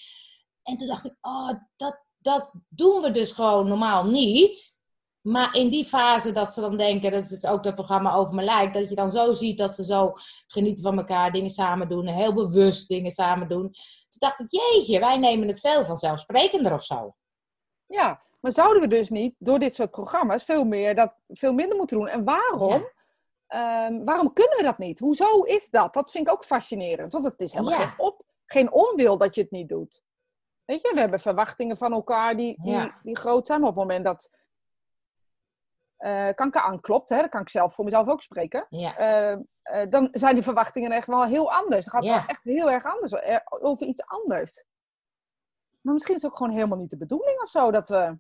En 0.64 0.78
toen 0.78 0.88
dacht 0.88 1.06
ik, 1.06 1.18
oh, 1.22 1.50
dat, 1.76 2.05
dat 2.26 2.52
doen 2.70 3.02
we 3.02 3.12
dus 3.12 3.32
gewoon 3.32 3.68
normaal 3.68 4.04
niet. 4.04 4.74
Maar 5.22 5.56
in 5.56 5.70
die 5.70 5.86
fase 5.86 6.32
dat 6.32 6.54
ze 6.54 6.62
dan 6.62 6.78
denken, 6.78 7.12
dat 7.12 7.24
is 7.24 7.46
ook 7.46 7.64
dat 7.64 7.76
programma 7.76 8.14
Over 8.14 8.36
Mijn 8.36 8.48
Lijk, 8.48 8.74
dat 8.74 8.90
je 8.90 8.96
dan 8.96 9.10
zo 9.10 9.34
ziet 9.34 9.58
dat 9.58 9.76
ze 9.76 9.84
zo 9.84 10.12
genieten 10.48 10.84
van 10.84 10.98
elkaar, 10.98 11.32
dingen 11.32 11.50
samen 11.50 11.90
doen, 11.90 12.08
en 12.08 12.14
heel 12.14 12.34
bewust 12.34 12.88
dingen 12.88 13.10
samen 13.12 13.48
doen. 13.48 13.62
Toen 13.62 14.20
dacht 14.20 14.40
ik, 14.40 14.46
jeetje, 14.52 15.00
wij 15.00 15.18
nemen 15.18 15.48
het 15.48 15.60
veel 15.60 15.86
vanzelfsprekender 15.86 16.74
of 16.74 16.84
zo. 16.84 17.16
Ja, 17.86 18.22
maar 18.42 18.52
zouden 18.52 18.82
we 18.82 18.88
dus 18.88 19.10
niet 19.10 19.36
door 19.38 19.60
dit 19.60 19.76
soort 19.76 19.92
programma's 19.92 20.44
veel, 20.44 20.64
meer 20.64 20.96
dat, 20.96 21.14
veel 21.28 21.54
minder 21.54 21.78
moeten 21.78 21.98
doen? 21.98 22.08
En 22.08 22.24
waarom? 22.24 22.70
Ja. 22.70 22.94
Ehm, 23.48 24.04
waarom 24.04 24.34
kunnen 24.34 24.58
we 24.58 24.64
dat 24.64 24.78
niet? 24.78 25.00
Hoezo 25.00 25.42
is 25.42 25.70
dat? 25.70 25.94
Dat 25.94 26.12
vind 26.12 26.28
ik 26.28 26.34
ook 26.34 26.46
fascinerend. 26.46 27.14
Want 27.14 27.26
het 27.26 27.42
is 27.42 27.52
helemaal 27.54 27.80
Ja. 27.80 27.86
geen, 27.86 28.00
op, 28.06 28.22
geen 28.46 28.72
onwil 28.72 29.18
dat 29.18 29.36
je 29.36 29.42
het 29.42 29.52
niet 29.52 29.70
doet. 29.70 30.04
Weet 30.66 30.82
je, 30.82 30.92
we 30.94 31.00
hebben 31.00 31.20
verwachtingen 31.20 31.78
van 31.78 31.94
elkaar 31.94 32.36
die, 32.38 32.62
die, 32.62 32.72
Ja. 32.72 33.00
die 33.04 33.18
groot 33.18 33.46
zijn. 33.46 33.60
Maar 33.60 33.70
op 33.70 33.76
het 33.76 33.84
moment 33.88 34.06
dat 34.06 34.30
eh 35.98 36.30
kanker 36.34 36.62
aanklopt, 36.62 37.10
hè, 37.10 37.22
dat 37.22 37.30
kan 37.30 37.42
ik 37.42 37.50
zelf 37.50 37.74
voor 37.74 37.84
mezelf 37.84 38.08
ook 38.08 38.22
spreken. 38.22 38.66
Ja, 38.70 38.98
eh, 38.98 39.32
eh, 39.62 39.90
dan 39.90 40.08
zijn 40.12 40.34
die 40.36 40.44
verwachtingen 40.44 40.92
echt 40.92 41.08
wel 41.08 41.24
heel 41.26 41.52
anders. 41.54 41.86
Het 41.86 41.94
gaat 41.94 42.04
Ja. 42.04 42.16
wel 42.16 42.26
echt 42.28 42.44
heel 42.44 42.72
erg 42.72 42.86
anders, 42.86 43.14
over 43.50 43.88
iets 43.88 44.06
anders. 44.06 44.64
Maar 45.82 45.94
misschien 45.94 46.16
is 46.16 46.22
het 46.22 46.32
ook 46.32 46.38
gewoon 46.38 46.54
helemaal 46.54 46.78
niet 46.78 46.90
de 46.90 46.98
bedoeling 46.98 47.42
of 47.42 47.50
zo 47.50 47.72
dat 47.72 47.88
we. 47.90 48.18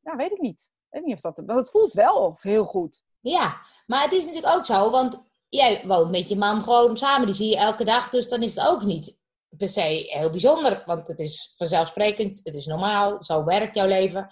Ja, 0.00 0.16
weet 0.16 0.30
ik 0.30 0.40
niet. 0.40 0.60
Ik 0.60 0.86
weet 0.90 1.04
niet 1.04 1.14
of 1.14 1.20
dat. 1.20 1.36
Want 1.36 1.58
het 1.58 1.70
voelt 1.70 1.92
wel 1.92 2.14
of 2.16 2.42
heel 2.42 2.64
goed. 2.64 3.04
ja, 3.20 3.56
maar 3.86 4.02
het 4.02 4.12
is 4.12 4.24
natuurlijk 4.26 4.54
ook 4.56 4.66
zo, 4.66 4.90
want 4.90 5.22
jij 5.48 5.86
woont 5.86 6.10
met 6.10 6.28
je 6.28 6.36
man 6.36 6.62
gewoon 6.62 6.96
samen, 6.96 7.26
die 7.26 7.34
zie 7.34 7.48
je 7.50 7.56
elke 7.56 7.84
dag, 7.84 8.08
dus 8.08 8.28
dan 8.28 8.42
is 8.42 8.54
het 8.54 8.68
ook 8.68 8.82
niet 8.82 9.18
per 9.56 9.68
se 9.68 10.06
heel 10.08 10.30
bijzonder, 10.30 10.82
want 10.86 11.06
het 11.06 11.20
is 11.20 11.54
vanzelfsprekend, 11.56 12.40
het 12.44 12.54
is 12.54 12.66
normaal, 12.66 13.22
zo 13.22 13.44
werkt 13.44 13.74
jouw 13.74 13.86
leven. 13.86 14.28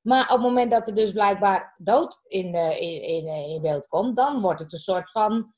Maar 0.00 0.22
op 0.22 0.28
het 0.28 0.40
moment 0.40 0.70
dat 0.70 0.88
er 0.88 0.94
dus 0.94 1.12
blijkbaar 1.12 1.74
dood 1.78 2.20
in, 2.26 2.52
de, 2.52 2.78
in, 2.80 3.02
in, 3.02 3.26
in 3.26 3.62
beeld 3.62 3.86
komt, 3.86 4.16
dan 4.16 4.40
wordt 4.40 4.60
het 4.60 4.72
een 4.72 4.78
soort 4.78 5.10
van 5.10 5.54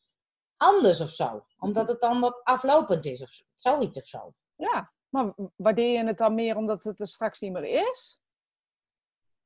anders 0.57 1.01
of 1.01 1.09
zo. 1.09 1.45
Omdat 1.59 1.89
het 1.89 2.01
dan 2.01 2.21
wat 2.21 2.41
aflopend 2.43 3.05
is 3.05 3.23
of 3.23 3.29
zo- 3.29 3.45
zoiets 3.55 3.97
of 3.97 4.05
zo. 4.05 4.35
Ja, 4.57 4.93
maar 5.09 5.35
waardeer 5.57 5.99
je 5.99 6.07
het 6.07 6.19
dan 6.19 6.35
meer 6.35 6.57
omdat 6.57 6.85
het 6.85 7.01
er 7.01 7.09
straks 7.09 7.41
niet 7.41 7.53
meer 7.53 7.91
is? 7.91 8.21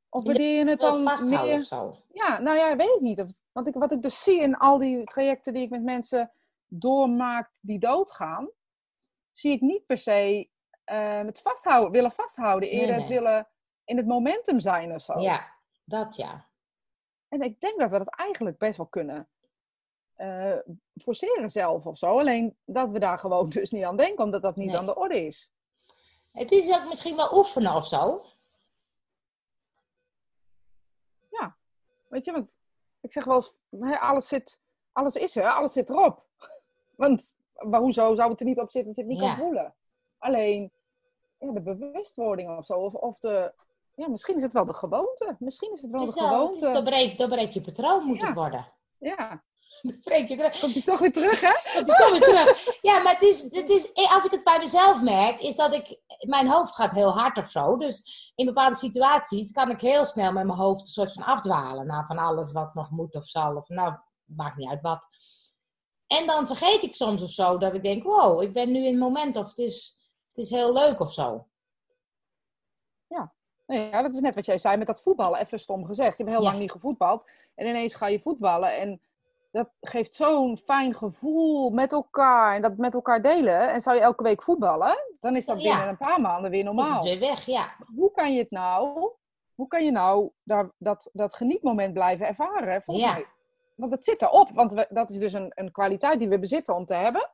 Of 0.09 0.25
waardeer 0.25 0.59
je 0.59 0.71
het 0.71 0.81
dan 0.81 1.03
vasthouden 1.03 1.47
meer... 1.47 1.61
of 1.61 1.67
zo. 1.67 2.03
Ja, 2.13 2.39
nou 2.39 2.57
ja, 2.57 2.77
weet 2.77 2.95
ik 2.95 3.01
niet. 3.01 3.25
Want 3.53 3.67
ik, 3.67 3.75
wat 3.75 3.93
ik 3.93 4.03
dus 4.03 4.23
zie 4.23 4.41
in 4.41 4.57
al 4.57 4.79
die 4.79 5.05
trajecten 5.05 5.53
die 5.53 5.63
ik 5.63 5.71
met 5.71 5.83
mensen 5.83 6.33
doormaak 6.67 7.51
die 7.61 7.79
doodgaan, 7.79 8.51
zie 9.39 9.53
ik 9.53 9.61
niet 9.61 9.87
per 9.87 9.99
se 9.99 10.49
eh, 10.85 11.21
het 11.21 11.41
vasthouden, 11.41 11.91
willen 11.91 12.13
vasthouden. 12.13 12.69
Eerder 12.69 12.91
nee. 12.91 12.99
het 12.99 13.09
willen 13.09 13.49
in 13.85 13.97
het 13.97 14.07
momentum 14.07 14.59
zijn 14.59 14.95
of 14.95 15.03
zo. 15.03 15.19
Ja, 15.19 15.55
dat 15.85 16.17
ja. 16.17 16.49
En 17.29 17.41
ik 17.41 17.61
denk 17.61 17.79
dat 17.79 17.91
we 17.91 17.99
dat 17.99 18.15
eigenlijk 18.17 18.59
best 18.59 18.77
wel 18.77 18.87
kunnen 18.87 19.29
eh, 20.15 20.57
forceren 21.03 21.51
zelf 21.51 21.87
of 21.87 21.99
zo. 21.99 22.19
Alleen 22.19 22.57
dat 22.65 22.91
we 22.91 22.99
daar 22.99 23.19
gewoon 23.19 23.49
dus 23.59 23.71
niet 23.71 23.85
aan 23.85 23.97
denken, 23.97 24.25
omdat 24.25 24.43
dat 24.43 24.57
niet 24.57 24.67
Nee. 24.67 24.77
aan 24.77 24.87
de 24.87 24.97
orde 24.97 25.27
is. 25.27 25.53
Het 26.33 26.51
is 26.51 26.77
ook 26.77 26.89
misschien 26.89 27.17
wel 27.17 27.37
oefenen 27.37 27.75
of 27.75 27.87
zo. 27.87 28.23
Weet 32.09 32.25
je, 32.25 32.33
want 32.33 32.57
ik 33.01 33.13
zeg 33.13 33.25
wel 33.25 33.35
eens, 33.35 33.61
alles, 34.01 34.29
zit, 34.29 34.61
alles 34.93 35.15
is 35.15 35.37
er, 35.37 35.51
alles 35.53 35.73
zit 35.73 35.91
erop. 35.91 36.25
Want 36.97 37.35
maar 37.67 37.81
hoezo 37.81 38.15
zou 38.15 38.31
het 38.31 38.41
er 38.41 38.47
niet 38.47 38.61
op 38.61 38.71
zitten 38.71 38.89
als 38.89 38.97
je 38.97 39.03
het 39.03 39.11
niet 39.13 39.21
Ja. 39.21 39.27
kan 39.35 39.45
voelen? 39.45 39.75
Alleen 40.19 40.73
ja, 41.39 41.53
de 41.53 41.63
bewustwording 41.63 42.59
of 42.59 42.67
zo, 42.67 42.75
of, 42.75 42.95
of 42.95 43.19
de... 43.19 43.53
Ja, 43.95 44.09
misschien 44.09 44.37
is 44.37 44.43
het 44.43 44.53
wel 44.53 44.65
de 44.65 44.75
gewoonte. 44.75 45.37
Misschien 45.39 45.73
is 45.73 45.83
het 45.83 45.91
wel 45.91 46.01
Het 46.01 46.09
is 46.09 46.15
de 46.15 46.21
wel, 46.29 46.47
het 46.47 46.55
is 46.55 46.61
gewoonte. 46.61 46.83
doorbreek, 46.83 47.19
doorbreek 47.19 47.53
je 47.53 47.61
patroon 47.61 48.05
moet 48.05 48.21
Ja. 48.21 48.27
het 48.27 48.35
worden. 48.37 48.73
Ja, 48.99 49.43
Doorbreek 49.83 50.29
je 50.29 50.37
komt 50.61 50.73
hij 50.73 50.83
toch 50.83 50.99
weer 50.99 51.13
terug, 51.13 51.41
hè? 51.41 51.73
Want 51.75 51.87
die 51.87 51.97
komen 51.97 52.21
terug. 52.21 52.79
Ja, 52.83 52.99
maar 53.03 53.13
het 53.13 53.23
is, 53.23 53.43
het 53.43 53.69
is, 53.69 53.95
als 53.95 54.25
ik 54.25 54.31
het 54.31 54.45
bij 54.45 54.59
mezelf 54.59 55.03
merk, 55.03 55.43
is 55.43 55.57
dat 55.57 55.75
ik, 55.75 56.01
mijn 56.27 56.49
hoofd 56.49 56.75
gaat 56.75 56.91
heel 56.91 57.11
hard 57.19 57.39
of 57.39 57.49
zo. 57.49 57.77
Dus 57.77 58.33
in 58.37 58.47
bepaalde 58.47 58.77
situaties 58.77 59.53
kan 59.53 59.71
ik 59.71 59.81
heel 59.81 60.05
snel 60.05 60.33
met 60.33 60.45
mijn 60.47 60.59
hoofd 60.59 60.81
een 60.81 60.87
soort 60.87 61.13
van 61.13 61.23
afdwalen 61.23 61.87
naar 61.87 62.07
van 62.07 62.19
alles 62.19 62.53
wat 62.53 62.75
nog 62.75 62.91
moet 62.91 63.15
of 63.15 63.25
zal. 63.25 63.57
Of 63.57 63.69
nou, 63.69 63.95
maakt 64.25 64.57
niet 64.57 64.69
uit 64.69 64.81
wat. 64.83 65.07
En 66.09 66.27
dan 66.27 66.47
vergeet 66.47 66.83
ik 66.83 66.95
soms 66.95 67.23
of 67.23 67.31
zo 67.31 67.59
dat 67.59 67.75
ik 67.75 67.83
denk, 67.83 68.03
wow, 68.03 68.43
ik 68.43 68.53
ben 68.53 68.73
nu 68.73 68.79
in 68.79 68.85
het 68.93 68.99
moment 68.99 69.37
of 69.37 69.49
het 69.49 69.59
is, 69.59 70.01
het 70.29 70.45
is 70.45 70.51
heel 70.51 70.73
leuk 70.73 71.01
of 71.01 71.13
zo. 71.13 71.47
Ja. 73.07 73.33
Nou 73.67 73.81
ja, 73.81 74.03
dat 74.03 74.15
is 74.15 74.21
net 74.21 74.35
wat 74.35 74.47
jij 74.47 74.59
zei 74.59 74.77
met 74.77 74.87
dat 74.87 75.01
voetballen. 75.03 75.41
Even 75.41 75.61
stom 75.61 75.85
gezegd. 75.87 76.17
Je 76.19 76.23
hebt 76.25 76.35
heel 76.37 76.45
Ja. 76.45 76.49
lang 76.51 76.61
niet 76.61 76.71
gevoetbald. 76.71 77.25
En 77.55 77.67
ineens 77.67 77.95
ga 77.95 78.07
je 78.07 78.21
voetballen. 78.21 78.77
En 78.77 79.01
dat 79.51 79.69
geeft 79.81 80.15
zo'n 80.15 80.59
fijn 80.59 80.95
gevoel 80.95 81.71
met 81.71 81.93
elkaar. 81.93 82.55
En 82.55 82.63
dat 82.63 82.77
met 82.77 82.95
elkaar 82.95 83.23
delen. 83.23 83.73
En 83.73 83.81
zou 83.81 83.97
je 83.97 84.03
elke 84.03 84.23
week 84.23 84.43
voetballen, 84.43 84.97
dan 85.21 85.37
is 85.37 85.47
dat 85.47 85.63
Ja. 85.63 85.69
binnen 85.71 85.89
een 85.89 85.97
paar 85.97 86.21
maanden 86.21 86.51
weer 86.51 86.61
Is 86.61 86.67
het 86.67 86.75
normaal. 86.77 87.03
weer 87.03 87.19
weg, 87.19 87.45
ja. 87.47 87.77
Hoe 87.97 88.11
kan 88.11 88.33
je 88.33 88.39
het 88.39 88.51
nou, 88.51 89.09
hoe 89.55 89.67
kan 89.67 89.85
je 89.85 89.91
nou 89.91 90.31
daar, 90.43 90.71
dat, 90.79 91.11
dat 91.13 91.35
genietmoment 91.35 91.93
blijven 91.93 92.27
ervaren? 92.27 92.83
Volgens 92.83 93.07
Ja. 93.07 93.13
mij. 93.13 93.27
Want 93.79 93.93
het 93.93 94.05
zit 94.05 94.23
erop. 94.23 94.51
Want 94.55 94.73
we, 94.73 94.87
dat 94.91 95.11
is 95.11 95.19
dus 95.19 95.33
een, 95.33 95.53
een 95.55 95.73
kwaliteit 95.73 96.19
die 96.19 96.29
we 96.29 96.39
bezitten 96.39 96.75
om 96.75 96.85
te 96.85 96.95
hebben. 96.95 97.31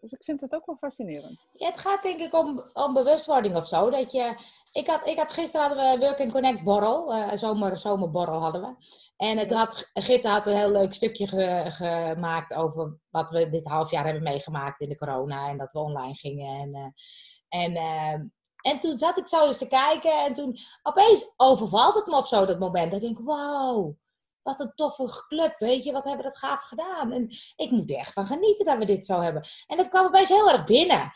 Dus 0.00 0.12
ik 0.12 0.24
vind 0.24 0.40
het 0.40 0.54
ook 0.54 0.66
wel 0.66 0.76
fascinerend. 0.76 1.40
Ja, 1.52 1.66
het 1.66 1.78
gaat 1.78 2.02
denk 2.02 2.20
ik 2.20 2.34
om, 2.34 2.64
om 2.72 2.92
bewustwording 2.92 3.56
of 3.56 3.66
zo. 3.66 3.90
Dat 3.90 4.12
je, 4.12 4.34
ik, 4.72 4.86
had, 4.86 5.06
ik 5.06 5.18
had, 5.18 5.32
gisteren 5.32 5.66
hadden 5.66 5.98
we 5.98 6.06
Work 6.06 6.20
and 6.20 6.32
Connect 6.32 6.62
borrel, 6.64 7.14
eh 7.14 7.32
zomer, 7.34 7.78
zomerborrel 7.78 8.40
hadden 8.40 8.62
we. 8.62 8.74
En 9.16 9.38
het 9.38 9.52
had, 9.52 9.90
Gitte 9.92 10.28
had 10.28 10.46
een 10.46 10.56
heel 10.56 10.70
leuk 10.70 10.94
stukje 10.94 11.26
ge- 11.26 11.64
gemaakt 11.68 12.54
over 12.54 12.98
wat 13.10 13.30
we 13.30 13.48
dit 13.48 13.66
half 13.66 13.90
jaar 13.90 14.04
hebben 14.04 14.22
meegemaakt 14.22 14.80
in 14.80 14.88
de 14.88 14.96
corona. 14.98 15.48
En 15.48 15.58
dat 15.58 15.72
we 15.72 15.78
online 15.78 16.14
gingen. 16.14 16.60
En, 16.60 16.74
eh, 16.74 17.62
en, 17.64 17.76
eh, 17.76 18.20
en 18.62 18.80
toen 18.80 18.98
zat 18.98 19.18
ik 19.18 19.28
zo 19.28 19.46
eens 19.46 19.58
te 19.58 19.68
kijken 19.68 20.24
en 20.24 20.34
toen 20.34 20.58
opeens 20.82 21.32
overvalt 21.36 21.94
het 21.94 22.06
me 22.06 22.16
of 22.16 22.28
zo 22.28 22.46
dat 22.46 22.58
moment. 22.58 22.92
Dat 22.92 23.02
ik 23.02 23.06
denk, 23.06 23.26
wauw, 23.28 23.96
wat 24.42 24.60
een 24.60 24.72
toffe 24.74 25.24
club, 25.28 25.58
weet 25.58 25.84
je, 25.84 25.92
wat 25.92 26.04
hebben 26.04 26.24
we 26.24 26.30
dat 26.30 26.38
gaaf 26.38 26.62
gedaan. 26.62 27.12
En 27.12 27.28
ik 27.56 27.70
moet 27.70 27.90
er 27.90 27.96
echt 27.96 28.12
van 28.12 28.26
genieten 28.26 28.64
dat 28.64 28.78
we 28.78 28.84
dit 28.84 29.06
zo 29.06 29.20
hebben. 29.20 29.42
En 29.66 29.76
dat 29.76 29.88
kwam 29.88 30.06
opeens 30.06 30.28
heel 30.28 30.50
erg 30.50 30.64
binnen. 30.64 31.12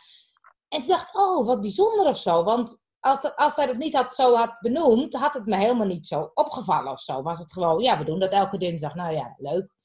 En 0.67 0.79
toen 0.79 0.87
dacht 0.87 1.09
ik, 1.09 1.19
oh, 1.19 1.45
wat 1.45 1.61
bijzonder 1.61 2.05
of 2.05 2.17
zo. 2.17 2.43
Want 2.43 2.85
als, 2.99 3.21
dat, 3.21 3.35
als 3.35 3.53
zij 3.53 3.65
het 3.65 3.77
niet 3.77 3.95
had, 3.95 4.15
zo 4.15 4.35
had 4.35 4.59
benoemd, 4.59 5.13
had 5.13 5.33
het 5.33 5.45
me 5.45 5.55
helemaal 5.55 5.87
niet 5.87 6.07
zo 6.07 6.31
opgevallen 6.33 6.91
of 6.91 6.99
zo. 6.99 7.21
Was 7.21 7.39
het 7.39 7.53
gewoon, 7.53 7.81
ja, 7.81 7.97
we 7.97 8.03
doen 8.03 8.19
dat 8.19 8.31
elke 8.31 8.57
dinsdag. 8.57 8.95
Nou 8.95 9.13
ja, 9.13 9.35
leuk. 9.37 9.75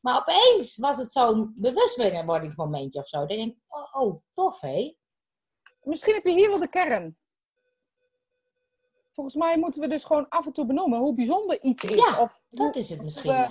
Maar 0.00 0.18
opeens 0.18 0.76
was 0.76 0.96
het 0.96 1.12
zo'n 1.12 1.50
bewustwordingsmomentje 1.54 3.00
of 3.00 3.08
zo. 3.08 3.18
Dan 3.18 3.36
denk 3.36 3.52
ik, 3.52 3.58
oh, 3.68 4.02
oh 4.02 4.22
tof 4.34 4.60
hé. 4.60 4.96
Misschien 5.84 6.14
heb 6.14 6.24
je 6.24 6.30
hier 6.32 6.48
wel 6.50 6.58
de 6.58 6.68
kern. 6.68 7.16
Volgens 9.12 9.36
mij 9.36 9.58
moeten 9.58 9.80
we 9.80 9.88
dus 9.88 10.04
gewoon 10.04 10.28
af 10.28 10.46
en 10.46 10.52
toe 10.52 10.66
benoemen 10.66 10.98
hoe 10.98 11.14
bijzonder 11.14 11.62
iets 11.62 11.84
is. 11.84 11.94
Ja, 11.94 12.20
of 12.20 12.40
Dat 12.48 12.76
is 12.76 12.90
het 12.90 13.02
misschien, 13.02 13.30
we- 13.30 13.36
ja. 13.36 13.50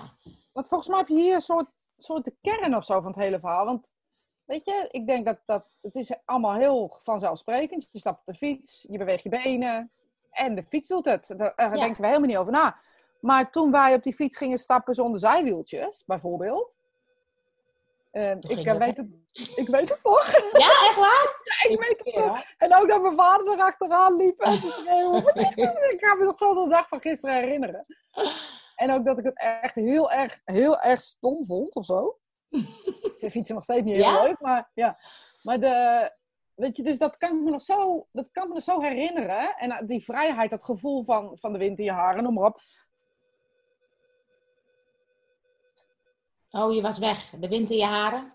Want 0.54 0.68
volgens 0.68 0.90
mij 0.90 1.00
heb 1.00 1.08
je 1.08 1.16
hier 1.16 1.34
een 1.34 1.42
soort, 1.42 1.74
soort 1.98 2.25
de 2.25 2.36
kern 2.42 2.75
of 2.75 2.86
zo 2.86 2.94
van 3.02 3.12
het 3.12 3.20
hele 3.20 3.40
verhaal. 3.40 3.66
Want 3.66 3.94
weet 4.46 4.66
je, 4.66 4.88
ik 4.92 5.08
denk 5.08 5.25
dat, 5.25 5.40
dat 5.46 5.66
het 5.82 5.96
is 5.96 6.12
allemaal 6.25 6.54
heel 6.56 7.00
vanzelfsprekend. 7.04 7.88
Je 7.92 8.00
stapt 8.00 8.20
op 8.20 8.25
de 8.25 8.34
fiets, 8.34 8.86
je 8.90 8.98
beweegt 8.98 9.24
je 9.24 9.30
benen 9.30 9.92
en 10.32 10.56
de 10.56 10.63
fiets 10.63 10.88
doet 10.90 11.06
het. 11.06 11.34
Daar 11.38 11.54
daar 11.56 11.75
Ja. 11.75 11.82
denken 11.84 12.02
we 12.02 12.08
helemaal 12.08 12.28
niet 12.30 12.38
over 12.38 12.52
na. 12.52 12.78
Maar 13.22 13.52
toen 13.52 13.72
wij 13.72 13.94
op 13.94 14.04
die 14.04 14.13
fiets 14.13 14.38
gingen 14.38 14.58
stappen 14.60 14.96
zonder 14.96 15.20
zijwieltjes, 15.20 16.04
bijvoorbeeld. 16.06 16.75
Eh, 18.13 18.32
ik, 18.32 18.58
eh, 18.58 18.63
dat, 18.63 18.77
weet 18.77 18.98
het, 18.98 19.08
ik 19.55 19.67
weet 19.67 19.89
het 19.89 20.00
nog. 20.03 20.32
Ja, 20.63 20.67
echt 20.67 20.96
waar? 20.96 21.41
Ja, 21.50 21.70
ik 21.70 21.79
weet 21.79 22.01
het. 22.03 22.13
Ja. 22.13 22.43
En 22.58 22.75
ook 22.75 22.88
dat 22.88 23.01
mijn 23.01 23.15
vader 23.15 23.53
erachteraan 23.53 24.15
liep. 24.15 24.39
En 24.39 24.51
te 24.51 24.72
schreeuwen. 24.72 25.22
ik 25.93 26.05
ga 26.05 26.13
me 26.15 26.25
nog 26.25 26.38
zo 26.38 26.63
de 26.63 26.70
dag 26.70 26.88
van 26.88 27.01
gisteren 27.01 27.36
herinneren. 27.36 27.86
En 28.75 28.91
ook 28.91 29.05
dat 29.05 29.17
ik 29.17 29.24
het 29.24 29.39
echt 29.39 29.75
heel 29.75 30.12
erg, 30.12 30.41
heel 30.46 30.79
erg 30.79 31.01
stom 31.01 31.46
vond 31.46 31.75
of 31.75 31.86
zo. 31.86 32.17
Ik 32.50 33.15
vind 33.20 33.32
fietsen 33.32 33.55
nog 33.55 33.63
steeds 33.63 33.84
niet 33.84 33.96
heel 33.96 34.03
Ja? 34.03 34.24
leuk, 34.24 34.39
maar 34.39 34.72
ja. 34.74 34.98
Maar 35.41 35.60
de, 35.60 36.12
weet 36.55 36.77
je, 36.77 36.84
dus 36.84 36.98
dat 36.98 37.17
kan 37.17 37.38
ik 37.38 37.43
me 37.43 37.51
nog 37.51 37.62
zo, 37.62 38.08
dat 38.12 38.32
kan 38.32 38.43
ik 38.43 38.50
me 38.50 38.55
nog 38.55 38.63
zo 38.63 38.82
herinneren. 38.82 39.55
En 39.55 39.72
eh, 39.72 39.88
die 39.88 40.03
vrijheid, 40.03 40.50
dat 40.50 40.63
gevoel 40.63 41.03
van, 41.03 41.38
van 41.39 41.53
de 41.53 41.60
wind 41.60 41.79
in 41.79 41.86
je 41.86 41.91
haren, 41.91 42.24
noem 42.24 42.34
maar 42.34 42.46
op. 42.46 42.62
Oh, 46.56 46.74
je 46.74 46.82
was 46.82 46.98
weg. 46.98 47.30
De 47.30 47.48
wind 47.48 47.70
in 47.70 47.78
je 47.78 47.86
haren? 47.86 48.34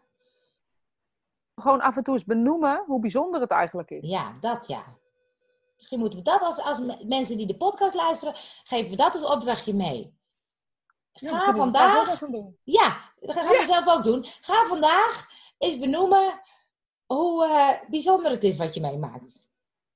Gewoon 1.55 1.81
af 1.81 1.97
en 1.97 2.03
toe 2.03 2.15
eens 2.15 2.25
benoemen 2.25 2.85
hoe 2.87 3.01
bijzonder 3.01 3.41
het 3.41 3.51
eigenlijk 3.51 3.91
is. 3.91 4.09
Ja, 4.09 4.37
dat 4.41 4.67
ja. 4.67 4.85
Misschien 5.75 5.99
moeten 5.99 6.19
we 6.19 6.25
dat 6.25 6.41
als, 6.41 6.63
als 6.63 6.79
me- 6.81 7.05
mensen 7.07 7.37
die 7.37 7.47
de 7.47 7.57
podcast 7.57 7.95
luisteren, 7.95 8.35
geven 8.65 8.91
we 8.91 8.97
dat 8.97 9.13
als 9.13 9.25
opdrachtje 9.25 9.75
mee. 9.75 10.17
Ja, 11.13 11.39
Ga 11.39 11.49
ook 11.49 11.57
vandaag, 11.57 12.21
ja, 12.65 13.13
dat 13.21 13.37
gaan 13.37 13.57
we 13.57 13.65
zelf 13.65 13.89
ook 13.89 14.05
doen. 14.05 14.25
Ga 14.25 14.65
vandaag 14.67 15.29
eens 15.59 15.79
benoemen 15.79 16.41
hoe 17.07 17.47
eh, 17.47 17.89
bijzonder 17.91 18.31
het 18.31 18.45
is 18.45 18.57
wat 18.57 18.75
je 18.75 18.81
meemaakt. 18.81 19.47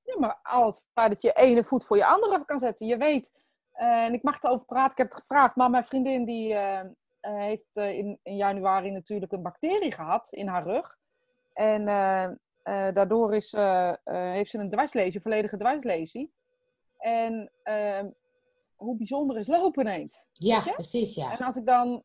Ja, 0.03 0.19
maar 0.19 0.39
al 0.43 0.65
het 0.65 0.85
feit 0.93 1.11
dat 1.11 1.21
je 1.21 1.33
ene 1.33 1.63
voet 1.63 1.85
voor 1.85 1.97
je 1.97 2.05
andere 2.05 2.45
kan 2.45 2.59
zetten. 2.59 2.87
Je 2.87 2.97
weet, 2.97 3.33
eh, 3.71 3.87
en 4.03 4.13
ik 4.13 4.23
mag 4.23 4.41
erover 4.43 4.65
praten, 4.65 4.91
ik 4.91 4.97
heb 4.97 5.09
het 5.11 5.19
gevraagd, 5.19 5.55
maar 5.55 5.69
mijn 5.69 5.85
vriendin 5.85 6.25
die 6.25 6.53
eh, 6.53 6.89
heeft 7.31 7.77
eh, 7.77 7.97
in, 7.97 8.19
in 8.23 8.35
januari 8.35 8.91
natuurlijk 8.91 9.31
een 9.31 9.41
bacterie 9.41 9.91
gehad 9.91 10.27
in 10.31 10.47
haar 10.47 10.63
rug. 10.63 10.97
En 11.53 11.87
eh, 11.87 12.23
eh, 12.23 12.93
daardoor 12.93 13.35
is, 13.35 13.51
heeft 14.03 14.49
ze 14.49 14.57
een 14.57 14.69
dwarslesie, 14.69 15.15
een 15.15 15.21
volledige 15.21 15.57
dwarslesie. 15.57 16.31
En 17.03 17.51
eh, 17.63 18.03
hoe 18.75 18.97
bijzonder 18.97 19.37
is 19.37 19.47
lopen 19.47 19.81
ineens. 19.81 20.25
Ja, 20.33 20.59
precies, 20.59 21.15
ja. 21.15 21.31
En 21.37 21.45
als 21.45 21.55
ik 21.55 21.65
dan. 21.65 22.03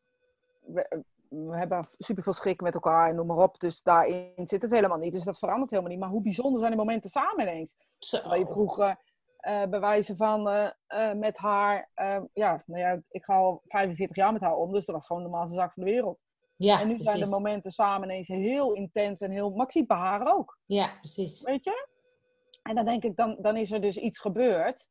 We, 0.59 1.03
we 1.29 1.57
hebben 1.57 1.87
super 1.97 2.23
veel 2.23 2.33
schrik 2.33 2.61
met 2.61 2.73
elkaar 2.73 3.09
en 3.09 3.15
noem 3.15 3.27
maar 3.27 3.37
op. 3.37 3.59
Dus 3.59 3.81
daarin 3.81 4.47
zit 4.47 4.61
het 4.61 4.71
helemaal 4.71 4.97
niet. 4.97 5.11
Dus 5.11 5.23
dat 5.23 5.39
verandert 5.39 5.69
helemaal 5.69 5.91
niet. 5.91 5.99
Maar 5.99 6.09
hoe 6.09 6.21
bijzonder 6.21 6.59
zijn 6.59 6.71
die 6.71 6.79
momenten 6.79 7.09
samen 7.09 7.47
ineens? 7.47 7.75
Zo. 7.97 8.19
Terwijl 8.19 8.41
je 8.41 8.47
vroeger 8.47 8.99
bij 9.41 9.79
wijze 9.79 10.15
van 10.15 10.49
eh, 10.49 10.69
eh, 10.87 11.17
met 11.17 11.37
haar. 11.37 11.89
ja, 12.33 12.63
nou 12.65 12.81
ja, 12.81 13.01
ik 13.09 13.23
ga 13.23 13.35
al 13.35 13.61
45 13.65 14.15
jaar 14.15 14.33
met 14.33 14.41
haar 14.41 14.55
om. 14.55 14.71
Dus 14.71 14.85
dat 14.85 14.95
was 14.95 15.05
gewoon 15.05 15.23
de 15.23 15.29
normaalste 15.29 15.57
zaak 15.57 15.73
van 15.73 15.83
de 15.83 15.91
wereld. 15.91 16.23
Ja, 16.55 16.81
en 16.81 16.87
nu 16.87 16.97
zijn 16.99 17.19
de 17.19 17.29
momenten 17.29 17.71
samen 17.71 18.09
ineens 18.09 18.27
heel 18.27 18.73
intens 18.73 19.21
en 19.21 19.31
heel. 19.31 19.49
Maar 19.49 19.65
ik 19.65 19.71
zie 19.71 19.81
het 19.81 19.89
bij 19.89 19.99
haar 19.99 20.33
ook. 20.33 20.59
Ja, 20.65 20.97
precies. 20.99 21.43
Weet 21.43 21.63
je? 21.63 21.87
En 22.63 22.75
dan 22.75 22.85
denk 22.85 23.03
ik, 23.03 23.15
dan, 23.15 23.37
dan 23.39 23.57
is 23.57 23.71
er 23.71 23.81
dus 23.81 23.97
iets 23.97 24.19
gebeurd. 24.19 24.87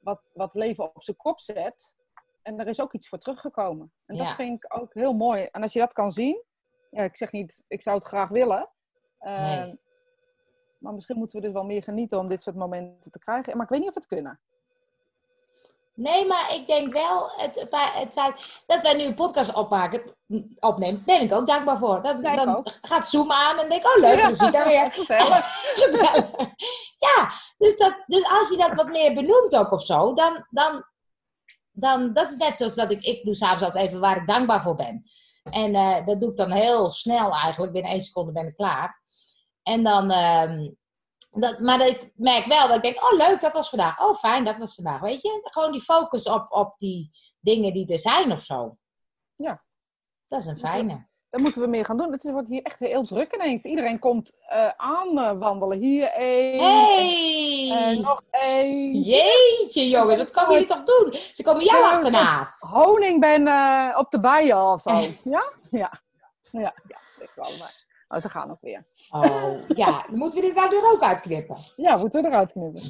Wat, 0.00 0.20
wat 0.32 0.54
leven 0.54 0.94
op 0.94 1.02
zijn 1.02 1.16
kop 1.16 1.40
zet. 1.40 1.96
En 2.42 2.58
er 2.58 2.68
is 2.68 2.80
ook 2.80 2.92
iets 2.92 3.08
voor 3.08 3.18
teruggekomen. 3.18 3.92
En 4.06 4.16
dat 4.16 4.34
vind 4.34 4.64
ik 4.64 4.76
ook 4.76 4.94
heel 4.94 5.12
mooi. 5.12 5.44
En 5.44 5.62
als 5.62 5.72
je 5.72 5.78
dat 5.78 5.92
kan 5.92 6.10
zien. 6.10 6.42
Ja, 6.90 7.02
ik 7.02 7.16
zeg 7.16 7.32
niet, 7.32 7.64
ik 7.68 7.82
zou 7.82 7.96
het 7.96 8.06
graag 8.06 8.28
willen. 8.28 8.70
Nee. 9.18 9.78
Maar 10.84 10.94
misschien 10.94 11.16
moeten 11.16 11.36
we 11.40 11.44
dus 11.44 11.54
wel 11.54 11.64
meer 11.64 11.82
genieten 11.82 12.18
om 12.18 12.28
dit 12.28 12.42
soort 12.42 12.56
momenten 12.56 13.10
te 13.10 13.18
krijgen. 13.18 13.56
Maar 13.56 13.64
ik 13.64 13.70
weet 13.70 13.80
niet 13.80 13.88
of 13.88 13.94
we 13.94 14.00
het 14.00 14.08
kunnen. 14.08 14.40
Nee, 15.94 16.26
maar 16.26 16.54
ik 16.54 16.66
denk 16.66 16.92
wel, 16.92 17.30
het, 17.36 17.66
het 17.70 18.12
feit 18.12 18.62
dat 18.66 18.82
wij 18.82 18.94
nu 18.94 19.02
een 19.02 19.14
podcast 19.14 19.54
opmaken, 19.54 20.02
opnemen, 20.60 21.02
ben 21.04 21.20
ik 21.20 21.32
ook 21.32 21.46
dankbaar 21.46 21.78
voor. 21.78 22.02
Dan, 22.02 22.20
Ja, 22.20 22.30
ik 22.30 22.36
dan 22.36 22.56
ook. 22.56 22.78
gaat 22.82 23.08
Zoom 23.08 23.32
aan 23.32 23.58
en 23.58 23.68
denk 23.68 23.82
ik, 23.82 23.96
oh 23.96 24.02
leuk, 24.02 24.26
we 24.26 24.34
zien 24.34 24.50
daar 24.50 24.66
weer. 24.66 24.92
Gezellig. 25.06 25.46
Gezellig. 25.84 26.30
Ja, 26.98 27.30
dus, 27.58 27.76
dat, 27.76 28.04
dus 28.06 28.28
als 28.28 28.48
je 28.50 28.56
dat 28.56 28.74
wat 28.74 28.88
meer 28.88 29.14
benoemt 29.14 29.56
ook 29.56 29.70
of 29.70 29.82
zo, 29.82 30.14
dan, 30.14 30.46
dan, 30.50 30.84
dan 31.70 32.12
dat 32.12 32.30
is 32.30 32.36
net 32.36 32.56
zoals 32.56 32.74
dat 32.74 32.90
ik, 32.90 33.04
ik 33.04 33.24
doe 33.24 33.34
s'avonds 33.34 33.64
altijd 33.64 33.86
even 33.86 34.00
waar 34.00 34.16
ik 34.16 34.26
dankbaar 34.26 34.62
voor 34.62 34.76
ben. 34.76 35.02
En 35.42 35.74
eh, 35.74 36.06
dat 36.06 36.20
doe 36.20 36.30
ik 36.30 36.36
dan 36.36 36.50
heel 36.50 36.90
snel 36.90 37.30
eigenlijk, 37.30 37.72
binnen 37.72 37.90
één 37.90 38.00
seconde 38.00 38.32
ben 38.32 38.46
ik 38.46 38.56
klaar. 38.56 39.02
En 39.64 39.82
dan, 39.82 40.10
ehm, 40.10 40.68
dat, 41.30 41.58
maar 41.58 41.86
ik 41.86 42.12
merk 42.14 42.44
wel 42.44 42.66
dat 42.68 42.76
ik 42.76 42.82
denk, 42.82 43.12
oh 43.12 43.18
leuk, 43.18 43.40
dat 43.40 43.52
was 43.52 43.68
vandaag. 43.68 44.00
Oh 44.00 44.14
fijn, 44.14 44.44
dat 44.44 44.56
was 44.56 44.74
vandaag, 44.74 45.00
weet 45.00 45.22
je. 45.22 45.40
Gewoon 45.42 45.72
die 45.72 45.80
focus 45.80 46.28
op, 46.28 46.46
op 46.52 46.78
die 46.78 47.10
dingen 47.40 47.72
die 47.72 47.92
er 47.92 47.98
zijn 47.98 48.32
of 48.32 48.42
zo. 48.42 48.76
Ja. 49.36 49.64
Dat 50.26 50.40
is 50.40 50.46
een 50.46 50.58
fijne. 50.58 51.06
Dat 51.30 51.42
moeten 51.42 51.60
we 51.60 51.68
meer 51.68 51.84
gaan 51.84 51.96
doen. 51.96 52.12
Het 52.12 52.30
wordt 52.30 52.48
hier 52.48 52.62
echt 52.62 52.78
heel 52.78 53.04
druk 53.04 53.34
ineens. 53.34 53.64
Iedereen 53.64 53.98
komt 53.98 54.32
eh 54.48 54.68
aan 54.76 55.18
eh, 55.18 55.38
wandelen. 55.38 55.78
Hier 55.78 56.10
één. 56.10 56.62
Hey! 56.62 57.70
En 57.72 58.00
nog 58.00 58.22
één. 58.30 58.92
Jeetje 59.00 59.88
jongens, 59.88 60.18
wat 60.18 60.30
komen 60.30 60.52
jullie 60.52 60.68
toch 60.68 60.82
doen? 60.82 61.12
Ze 61.12 61.42
komen 61.42 61.64
jou 61.64 61.84
achterna. 61.84 62.56
Honing 62.58 63.20
ben 63.20 63.46
eh, 63.46 63.98
op 63.98 64.10
de 64.10 64.20
bijen 64.20 64.62
of 64.62 64.80
zo. 64.80 64.90
Ja? 65.30 65.42
Ja. 65.70 66.02
Ja, 66.50 66.74
ja 66.86 67.02
wel. 67.34 67.50
Maar. 67.58 67.83
Oh, 68.14 68.20
ze 68.20 68.28
gaan 68.28 68.50
ook 68.50 68.60
weer. 68.60 68.86
Oh, 69.10 69.68
ja. 69.68 70.04
Dan 70.06 70.18
moeten 70.18 70.40
we 70.40 70.46
dit 70.46 70.54
nou 70.54 70.76
er 70.76 70.92
ook 70.92 71.02
uitknippen. 71.02 71.56
Ja, 71.76 71.96
moeten 71.96 72.22
we 72.22 72.28
eruit 72.28 72.52
knippen. 72.52 72.82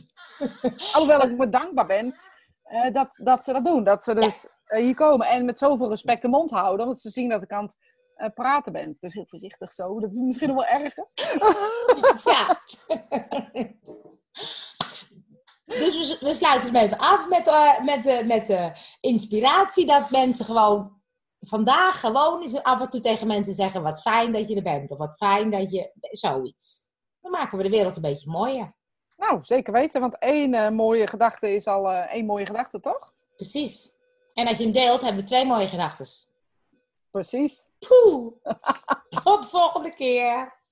Alhoewel 0.95 1.23
ik 1.23 1.37
me 1.37 1.49
dankbaar 1.49 1.87
ben 1.87 2.15
eh, 2.63 2.93
dat, 2.93 3.21
dat 3.23 3.45
ze 3.45 3.53
dat 3.53 3.65
doen. 3.65 3.85
Dat 3.85 4.03
ze 4.03 4.15
dus 4.15 4.47
eh, 4.65 4.83
hier 4.83 4.95
komen 4.95 5.27
en 5.27 5.45
met 5.45 5.59
zoveel 5.59 5.89
respect 5.89 6.23
de 6.23 6.29
mond 6.29 6.51
houden. 6.51 6.87
Omdat 6.87 7.01
ze 7.01 7.11
zien 7.11 7.29
dat 7.29 7.43
ik 7.43 7.53
aan 7.53 7.65
het 7.65 7.77
eh, 8.15 8.29
praten 8.35 8.73
ben. 8.73 8.97
Dus 8.99 9.15
heel 9.15 9.27
voorzichtig 9.27 9.73
zo. 9.73 10.01
Dat 10.01 10.13
is 10.13 10.19
misschien 10.19 10.49
nog 10.49 10.57
wel 10.57 10.81
erger. 10.81 11.09
Ja. 12.25 12.61
Dus 15.65 16.19
we, 16.19 16.27
we 16.27 16.35
sluiten 16.35 16.75
hem 16.75 16.85
even 16.85 16.99
af 16.99 17.29
met, 17.29 17.51
met, 17.85 18.27
met 18.27 18.47
de 18.47 18.73
inspiratie 19.01 19.87
dat 19.87 20.11
mensen 20.11 20.45
gewoon 20.45 21.03
vandaag 21.49 22.01
gewoon 22.01 22.41
eens 22.41 22.63
af 22.63 22.81
en 22.81 22.89
toe 22.89 23.01
tegen 23.01 23.27
mensen 23.27 23.55
zeggen 23.55 23.83
wat 23.83 24.01
fijn 24.01 24.33
dat 24.33 24.49
je 24.49 24.57
er 24.57 24.63
bent. 24.63 24.91
Of 24.91 24.99
wat 24.99 25.17
fijn 25.17 25.51
dat 25.51 25.71
je... 25.71 25.91
Zoiets. 26.01 26.93
Dan 27.21 27.31
maken 27.31 27.59
we 27.59 27.65
de 27.65 27.71
wereld 27.71 27.97
een 27.97 28.03
beetje 28.03 28.31
mooier. 28.31 28.75
Nou, 29.17 29.39
zeker 29.43 29.73
weten, 29.73 30.01
want 30.01 30.19
één 30.19 30.55
eh, 30.55 30.71
mooie 30.71 31.07
gedachte 31.07 31.55
is 31.55 31.67
al 31.67 31.91
eh, 31.91 32.13
één 32.13 32.27
mooie 32.27 32.47
gedachte, 32.47 32.81
toch? 32.81 33.15
Precies. 33.37 33.91
En 34.35 34.47
als 34.49 34.59
je 34.59 34.65
hem 34.65 34.73
deelt, 34.73 35.01
hebben 35.01 35.21
we 35.21 35.27
twee 35.27 35.47
mooie 35.47 35.69
gedachten. 35.69 36.07
Precies. 37.11 37.71
Poeh. 37.79 38.33
Tot 39.25 39.49
volgende 39.49 39.95
keer. 39.95 40.63